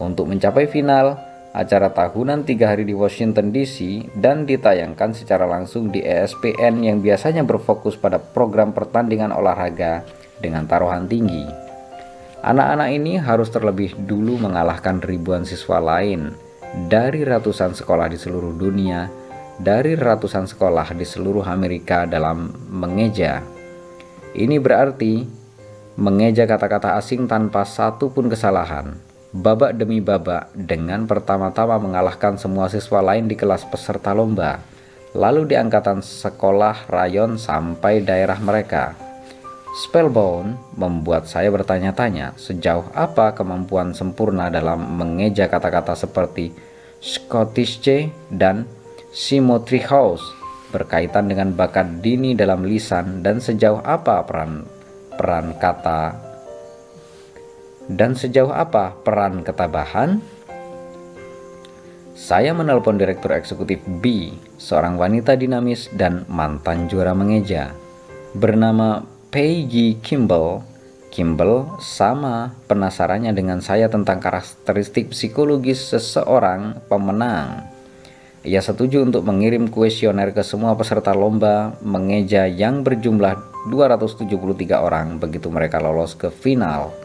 Untuk 0.00 0.32
mencapai 0.32 0.64
final, 0.64 1.20
acara 1.52 1.92
tahunan 1.92 2.48
tiga 2.48 2.72
hari 2.72 2.88
di 2.88 2.96
Washington 2.96 3.52
DC 3.52 4.08
dan 4.16 4.48
ditayangkan 4.48 5.12
secara 5.12 5.44
langsung 5.44 5.92
di 5.92 6.00
ESPN 6.00 6.80
yang 6.80 7.04
biasanya 7.04 7.44
berfokus 7.44 8.00
pada 8.00 8.16
program 8.16 8.72
pertandingan 8.72 9.32
olahraga 9.32 10.08
dengan 10.40 10.64
taruhan 10.64 11.04
tinggi. 11.04 11.44
Anak-anak 12.40 12.88
ini 12.96 13.20
harus 13.20 13.52
terlebih 13.52 13.92
dulu 14.08 14.40
mengalahkan 14.40 15.04
ribuan 15.04 15.44
siswa 15.44 15.80
lain 15.84 16.47
dari 16.74 17.24
ratusan 17.24 17.72
sekolah 17.72 18.12
di 18.12 18.18
seluruh 18.20 18.52
dunia, 18.52 19.08
dari 19.56 19.96
ratusan 19.96 20.44
sekolah 20.44 20.92
di 20.92 21.06
seluruh 21.08 21.46
Amerika 21.48 22.04
dalam 22.04 22.52
mengeja. 22.68 23.40
Ini 24.36 24.60
berarti 24.60 25.24
mengeja 25.96 26.44
kata-kata 26.44 27.00
asing 27.00 27.24
tanpa 27.26 27.64
satu 27.64 28.12
pun 28.12 28.28
kesalahan 28.28 29.08
babak 29.32 29.76
demi 29.76 30.00
babak 30.00 30.48
dengan 30.56 31.04
pertama-tama 31.04 31.76
mengalahkan 31.76 32.40
semua 32.40 32.72
siswa 32.72 33.04
lain 33.04 33.28
di 33.28 33.36
kelas 33.36 33.68
peserta 33.68 34.16
lomba, 34.16 34.60
lalu 35.12 35.52
di 35.52 35.54
angkatan 35.56 36.00
sekolah 36.00 36.88
rayon 36.88 37.36
sampai 37.36 38.00
daerah 38.00 38.40
mereka. 38.40 39.07
Spellbound 39.78 40.58
membuat 40.74 41.30
saya 41.30 41.54
bertanya-tanya 41.54 42.34
sejauh 42.34 42.90
apa 42.98 43.30
kemampuan 43.30 43.94
sempurna 43.94 44.50
dalam 44.50 44.98
mengeja 44.98 45.46
kata-kata 45.46 45.94
seperti 45.94 46.50
Scottish 46.98 47.78
C 47.78 48.10
dan 48.26 48.66
Symmetry 49.14 49.78
House 49.86 50.34
berkaitan 50.74 51.30
dengan 51.30 51.54
bakat 51.54 52.02
dini 52.02 52.34
dalam 52.34 52.66
lisan 52.66 53.22
dan 53.22 53.38
sejauh 53.38 53.78
apa 53.86 54.26
peran 54.26 54.66
peran 55.14 55.54
kata 55.62 56.28
dan 57.86 58.18
sejauh 58.18 58.50
apa 58.50 58.98
peran 59.00 59.46
ketabahan? 59.46 60.20
Saya 62.18 62.50
menelpon 62.50 62.98
Direktur 62.98 63.30
Eksekutif 63.30 63.78
B, 64.02 64.34
seorang 64.58 64.98
wanita 64.98 65.38
dinamis 65.38 65.86
dan 65.94 66.26
mantan 66.26 66.90
juara 66.90 67.14
mengeja. 67.14 67.72
Bernama 68.34 69.17
Peggy 69.28 70.00
Kimball, 70.00 70.64
Kimball 71.12 71.76
sama 71.84 72.56
penasarannya 72.64 73.36
dengan 73.36 73.60
saya 73.60 73.84
tentang 73.92 74.24
karakteristik 74.24 75.12
psikologis 75.12 75.84
seseorang 75.84 76.80
pemenang. 76.88 77.68
Ia 78.40 78.64
setuju 78.64 79.04
untuk 79.04 79.28
mengirim 79.28 79.68
kuesioner 79.68 80.32
ke 80.32 80.40
semua 80.40 80.72
peserta 80.80 81.12
lomba 81.12 81.76
mengeja 81.84 82.48
yang 82.48 82.80
berjumlah 82.80 83.68
273 83.68 84.32
orang 84.80 85.20
begitu 85.20 85.52
mereka 85.52 85.76
lolos 85.76 86.16
ke 86.16 86.32
final 86.32 86.96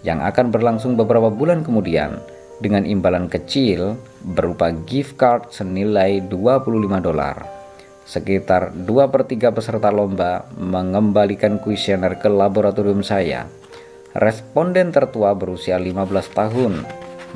yang 0.00 0.24
akan 0.24 0.48
berlangsung 0.48 0.96
beberapa 0.96 1.28
bulan 1.28 1.60
kemudian 1.60 2.24
dengan 2.64 2.88
imbalan 2.88 3.28
kecil 3.28 4.00
berupa 4.24 4.72
gift 4.88 5.20
card 5.20 5.52
senilai 5.52 6.24
25 6.24 7.04
dolar. 7.04 7.55
Sekitar 8.06 8.70
2 8.70 8.86
per 9.10 9.26
3 9.26 9.50
peserta 9.50 9.90
lomba 9.90 10.46
mengembalikan 10.54 11.58
kuesioner 11.58 12.22
ke 12.22 12.30
laboratorium 12.30 13.02
saya. 13.02 13.50
Responden 14.14 14.94
tertua 14.94 15.34
berusia 15.34 15.74
15 15.74 16.30
tahun. 16.30 16.86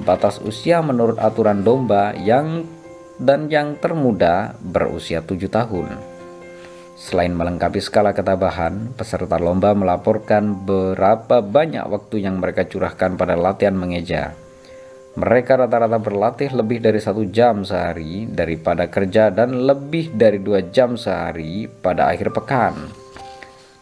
Batas 0.07 0.39
usia 0.39 0.79
menurut 0.79 1.19
aturan 1.19 1.67
domba 1.67 2.15
yang 2.15 2.65
dan 3.19 3.51
yang 3.51 3.77
termuda 3.83 4.55
berusia 4.63 5.21
7 5.21 5.51
tahun. 5.51 5.91
Selain 7.01 7.33
melengkapi 7.35 7.83
skala 7.83 8.15
ketabahan, 8.15 8.95
peserta 8.95 9.43
lomba 9.43 9.75
melaporkan 9.75 10.55
berapa 10.55 11.43
banyak 11.43 11.83
waktu 11.89 12.23
yang 12.23 12.39
mereka 12.39 12.69
curahkan 12.69 13.19
pada 13.19 13.35
latihan 13.35 13.75
mengeja. 13.75 14.37
Mereka 15.11 15.59
rata-rata 15.59 15.99
berlatih 15.99 16.55
lebih 16.55 16.79
dari 16.79 17.03
satu 17.03 17.27
jam 17.27 17.67
sehari 17.67 18.31
daripada 18.31 18.87
kerja 18.87 19.35
dan 19.35 19.67
lebih 19.67 20.15
dari 20.15 20.39
dua 20.39 20.71
jam 20.71 20.95
sehari 20.95 21.67
pada 21.67 22.07
akhir 22.15 22.31
pekan. 22.31 22.87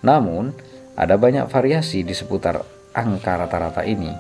Namun, 0.01 0.57
ada 0.97 1.21
banyak 1.21 1.45
variasi 1.53 2.01
di 2.01 2.17
seputar 2.17 2.65
angka 2.97 3.45
rata-rata 3.45 3.85
ini. 3.85 4.11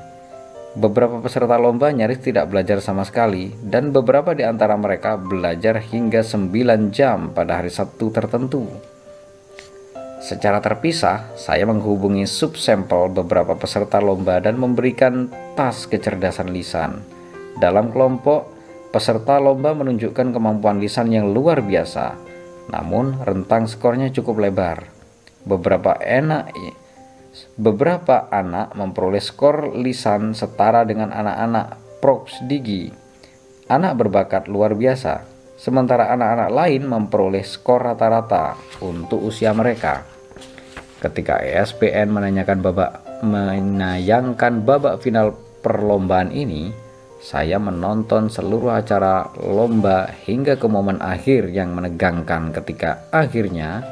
Beberapa 0.76 1.18
peserta 1.24 1.56
lomba 1.56 1.88
nyaris 1.88 2.20
tidak 2.20 2.52
belajar 2.52 2.84
sama 2.84 3.02
sekali 3.08 3.56
dan 3.64 3.88
beberapa 3.88 4.36
di 4.36 4.44
antara 4.44 4.76
mereka 4.76 5.16
belajar 5.16 5.80
hingga 5.80 6.20
9 6.20 6.92
jam 6.92 7.32
pada 7.32 7.58
hari 7.58 7.72
Sabtu 7.72 8.12
tertentu. 8.12 8.68
Secara 10.18 10.58
terpisah, 10.58 11.30
saya 11.38 11.62
menghubungi 11.62 12.26
subsampel 12.26 13.06
beberapa 13.14 13.54
peserta 13.54 14.02
lomba 14.02 14.42
dan 14.42 14.58
memberikan 14.58 15.30
tas 15.54 15.86
kecerdasan 15.86 16.50
lisan. 16.50 17.06
Dalam 17.62 17.94
kelompok, 17.94 18.50
peserta 18.90 19.38
lomba 19.38 19.78
menunjukkan 19.78 20.34
kemampuan 20.34 20.82
lisan 20.82 21.14
yang 21.14 21.30
luar 21.30 21.62
biasa, 21.62 22.18
namun 22.66 23.14
rentang 23.22 23.70
skornya 23.70 24.10
cukup 24.10 24.42
lebar. 24.42 24.90
Beberapa 25.46 25.94
enak 26.02 26.50
beberapa 27.54 28.26
anak 28.34 28.74
memperoleh 28.74 29.22
skor 29.22 29.70
lisan 29.78 30.34
setara 30.34 30.82
dengan 30.82 31.14
anak-anak 31.14 31.78
props 32.02 32.42
digi. 32.42 32.90
Anak 33.70 34.02
berbakat 34.02 34.50
luar 34.50 34.74
biasa, 34.74 35.22
sementara 35.58 36.14
anak-anak 36.14 36.50
lain 36.54 36.86
memperoleh 36.86 37.42
skor 37.42 37.82
rata-rata 37.82 38.54
untuk 38.78 39.18
usia 39.26 39.50
mereka. 39.50 40.06
Ketika 41.02 41.42
ESPN 41.42 42.14
menanyakan 42.14 42.62
babak 42.62 42.92
menayangkan 43.26 44.62
babak 44.62 45.02
final 45.02 45.34
perlombaan 45.58 46.30
ini, 46.30 46.70
saya 47.18 47.58
menonton 47.58 48.30
seluruh 48.30 48.78
acara 48.78 49.26
lomba 49.42 50.06
hingga 50.22 50.54
ke 50.54 50.70
momen 50.70 51.02
akhir 51.02 51.50
yang 51.50 51.74
menegangkan 51.74 52.54
ketika 52.54 53.10
akhirnya 53.10 53.82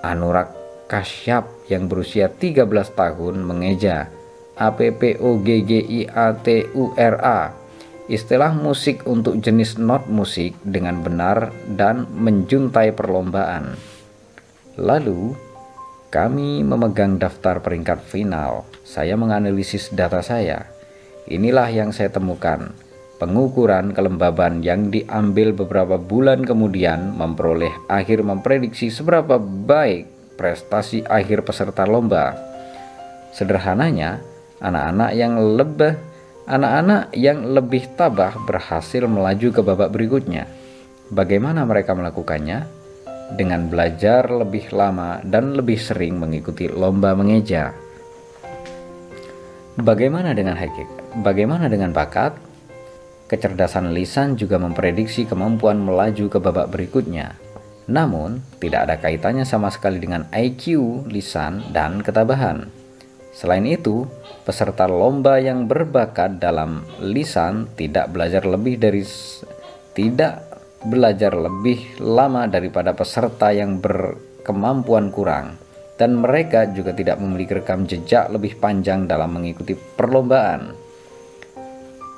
Anurag 0.00 0.48
Kasyap 0.88 1.68
yang 1.68 1.90
berusia 1.90 2.30
13 2.30 2.64
tahun 2.94 3.42
mengeja 3.42 4.06
APPOGGIATURA 4.56 5.26
istilah 8.06 8.54
musik 8.54 9.02
untuk 9.06 9.42
jenis 9.42 9.78
not 9.82 10.06
musik 10.06 10.54
dengan 10.62 11.02
benar 11.02 11.50
dan 11.74 12.06
menjuntai 12.14 12.94
perlombaan. 12.94 13.74
Lalu, 14.78 15.34
kami 16.12 16.62
memegang 16.62 17.18
daftar 17.18 17.58
peringkat 17.58 17.98
final. 18.06 18.62
Saya 18.86 19.18
menganalisis 19.18 19.90
data 19.90 20.22
saya. 20.22 20.70
Inilah 21.26 21.66
yang 21.74 21.90
saya 21.90 22.14
temukan. 22.14 22.70
Pengukuran 23.16 23.96
kelembaban 23.96 24.60
yang 24.60 24.92
diambil 24.92 25.56
beberapa 25.56 25.96
bulan 25.96 26.44
kemudian 26.44 27.16
memperoleh 27.16 27.72
akhir 27.88 28.20
memprediksi 28.20 28.92
seberapa 28.92 29.40
baik 29.40 30.36
prestasi 30.36 31.02
akhir 31.08 31.42
peserta 31.48 31.88
lomba. 31.88 32.36
Sederhananya, 33.32 34.20
anak-anak 34.60 35.10
yang 35.16 35.40
lebih 35.40 35.96
anak-anak 36.46 37.12
yang 37.14 37.42
lebih 37.42 37.92
tabah 37.98 38.34
berhasil 38.46 39.04
melaju 39.04 39.48
ke 39.52 39.60
babak 39.60 39.90
berikutnya. 39.92 40.46
Bagaimana 41.10 41.62
mereka 41.62 41.94
melakukannya? 41.94 42.76
dengan 43.34 43.66
belajar 43.66 44.30
lebih 44.30 44.70
lama 44.70 45.18
dan 45.26 45.58
lebih 45.58 45.80
sering 45.80 46.22
mengikuti 46.22 46.70
lomba 46.70 47.18
mengeja. 47.18 47.74
Bagaimana 49.76 50.32
dengan 50.32 50.54
hakik? 50.54 51.20
Bagaimana 51.26 51.66
dengan 51.66 51.90
bakat? 51.90 52.38
Kecerdasan 53.26 53.90
lisan 53.90 54.38
juga 54.38 54.62
memprediksi 54.62 55.26
kemampuan 55.26 55.82
melaju 55.82 56.30
ke 56.30 56.38
babak 56.38 56.70
berikutnya. 56.70 57.34
Namun, 57.90 58.38
tidak 58.62 58.86
ada 58.86 58.96
kaitannya 58.98 59.42
sama 59.42 59.70
sekali 59.70 59.98
dengan 59.98 60.30
IQ, 60.30 61.02
lisan, 61.10 61.66
dan 61.74 62.02
ketabahan. 62.06 62.70
Selain 63.34 63.66
itu, 63.66 64.06
peserta 64.46 64.86
lomba 64.86 65.42
yang 65.42 65.66
berbakat 65.66 66.38
dalam 66.38 66.86
lisan 67.02 67.66
tidak 67.74 68.14
belajar 68.14 68.46
lebih 68.46 68.78
dari 68.78 69.02
tidak 69.90 70.46
belajar 70.86 71.34
lebih 71.34 71.98
lama 71.98 72.46
daripada 72.46 72.94
peserta 72.94 73.50
yang 73.50 73.82
berkemampuan 73.82 75.10
kurang 75.10 75.58
dan 75.98 76.14
mereka 76.14 76.70
juga 76.70 76.94
tidak 76.94 77.18
memiliki 77.18 77.58
rekam 77.58 77.90
jejak 77.90 78.30
lebih 78.30 78.54
panjang 78.62 79.10
dalam 79.10 79.34
mengikuti 79.34 79.74
perlombaan. 79.74 80.76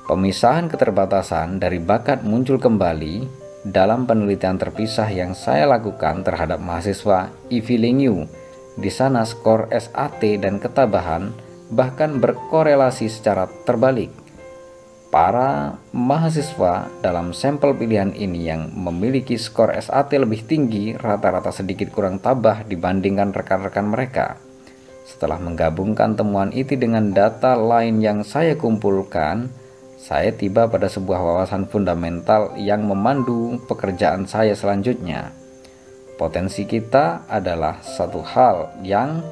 Pemisahan 0.04 0.68
keterbatasan 0.68 1.56
dari 1.56 1.80
bakat 1.80 2.24
muncul 2.28 2.60
kembali 2.60 3.24
dalam 3.64 4.04
penelitian 4.04 4.56
terpisah 4.56 5.08
yang 5.08 5.32
saya 5.32 5.68
lakukan 5.68 6.24
terhadap 6.24 6.60
mahasiswa 6.60 7.32
Ivy 7.48 7.76
Lingyu. 7.76 8.24
Di 8.78 8.88
sana 8.88 9.26
skor 9.26 9.68
SAT 9.68 10.38
dan 10.38 10.62
ketabahan 10.62 11.47
bahkan 11.68 12.20
berkorelasi 12.20 13.08
secara 13.08 13.48
terbalik. 13.64 14.12
Para 15.08 15.80
mahasiswa 15.88 16.84
dalam 17.00 17.32
sampel 17.32 17.72
pilihan 17.72 18.12
ini 18.12 18.44
yang 18.44 18.68
memiliki 18.76 19.40
skor 19.40 19.72
SAT 19.72 20.20
lebih 20.20 20.44
tinggi 20.44 20.92
rata-rata 20.92 21.48
sedikit 21.48 21.88
kurang 21.88 22.20
tabah 22.20 22.60
dibandingkan 22.68 23.32
rekan-rekan 23.32 23.88
mereka. 23.88 24.36
Setelah 25.08 25.40
menggabungkan 25.40 26.12
temuan 26.12 26.52
itu 26.52 26.76
dengan 26.76 27.16
data 27.16 27.56
lain 27.56 28.04
yang 28.04 28.20
saya 28.20 28.52
kumpulkan, 28.60 29.48
saya 29.96 30.28
tiba 30.28 30.68
pada 30.68 30.92
sebuah 30.92 31.24
wawasan 31.24 31.64
fundamental 31.72 32.52
yang 32.60 32.84
memandu 32.84 33.56
pekerjaan 33.64 34.28
saya 34.28 34.52
selanjutnya. 34.52 35.32
Potensi 36.20 36.68
kita 36.68 37.24
adalah 37.24 37.80
satu 37.80 38.20
hal 38.20 38.76
yang 38.84 39.24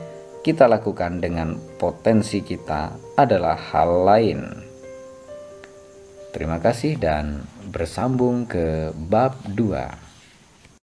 kita 0.47 0.71
lakukan 0.71 1.19
dengan 1.19 1.59
potensi 1.75 2.39
kita 2.39 2.95
adalah 3.19 3.59
hal 3.59 4.07
lain. 4.07 4.47
Terima 6.31 6.63
kasih 6.63 6.95
dan 7.03 7.43
bersambung 7.75 8.47
ke 8.47 8.95
bab 8.95 9.35
2. 9.51 10.06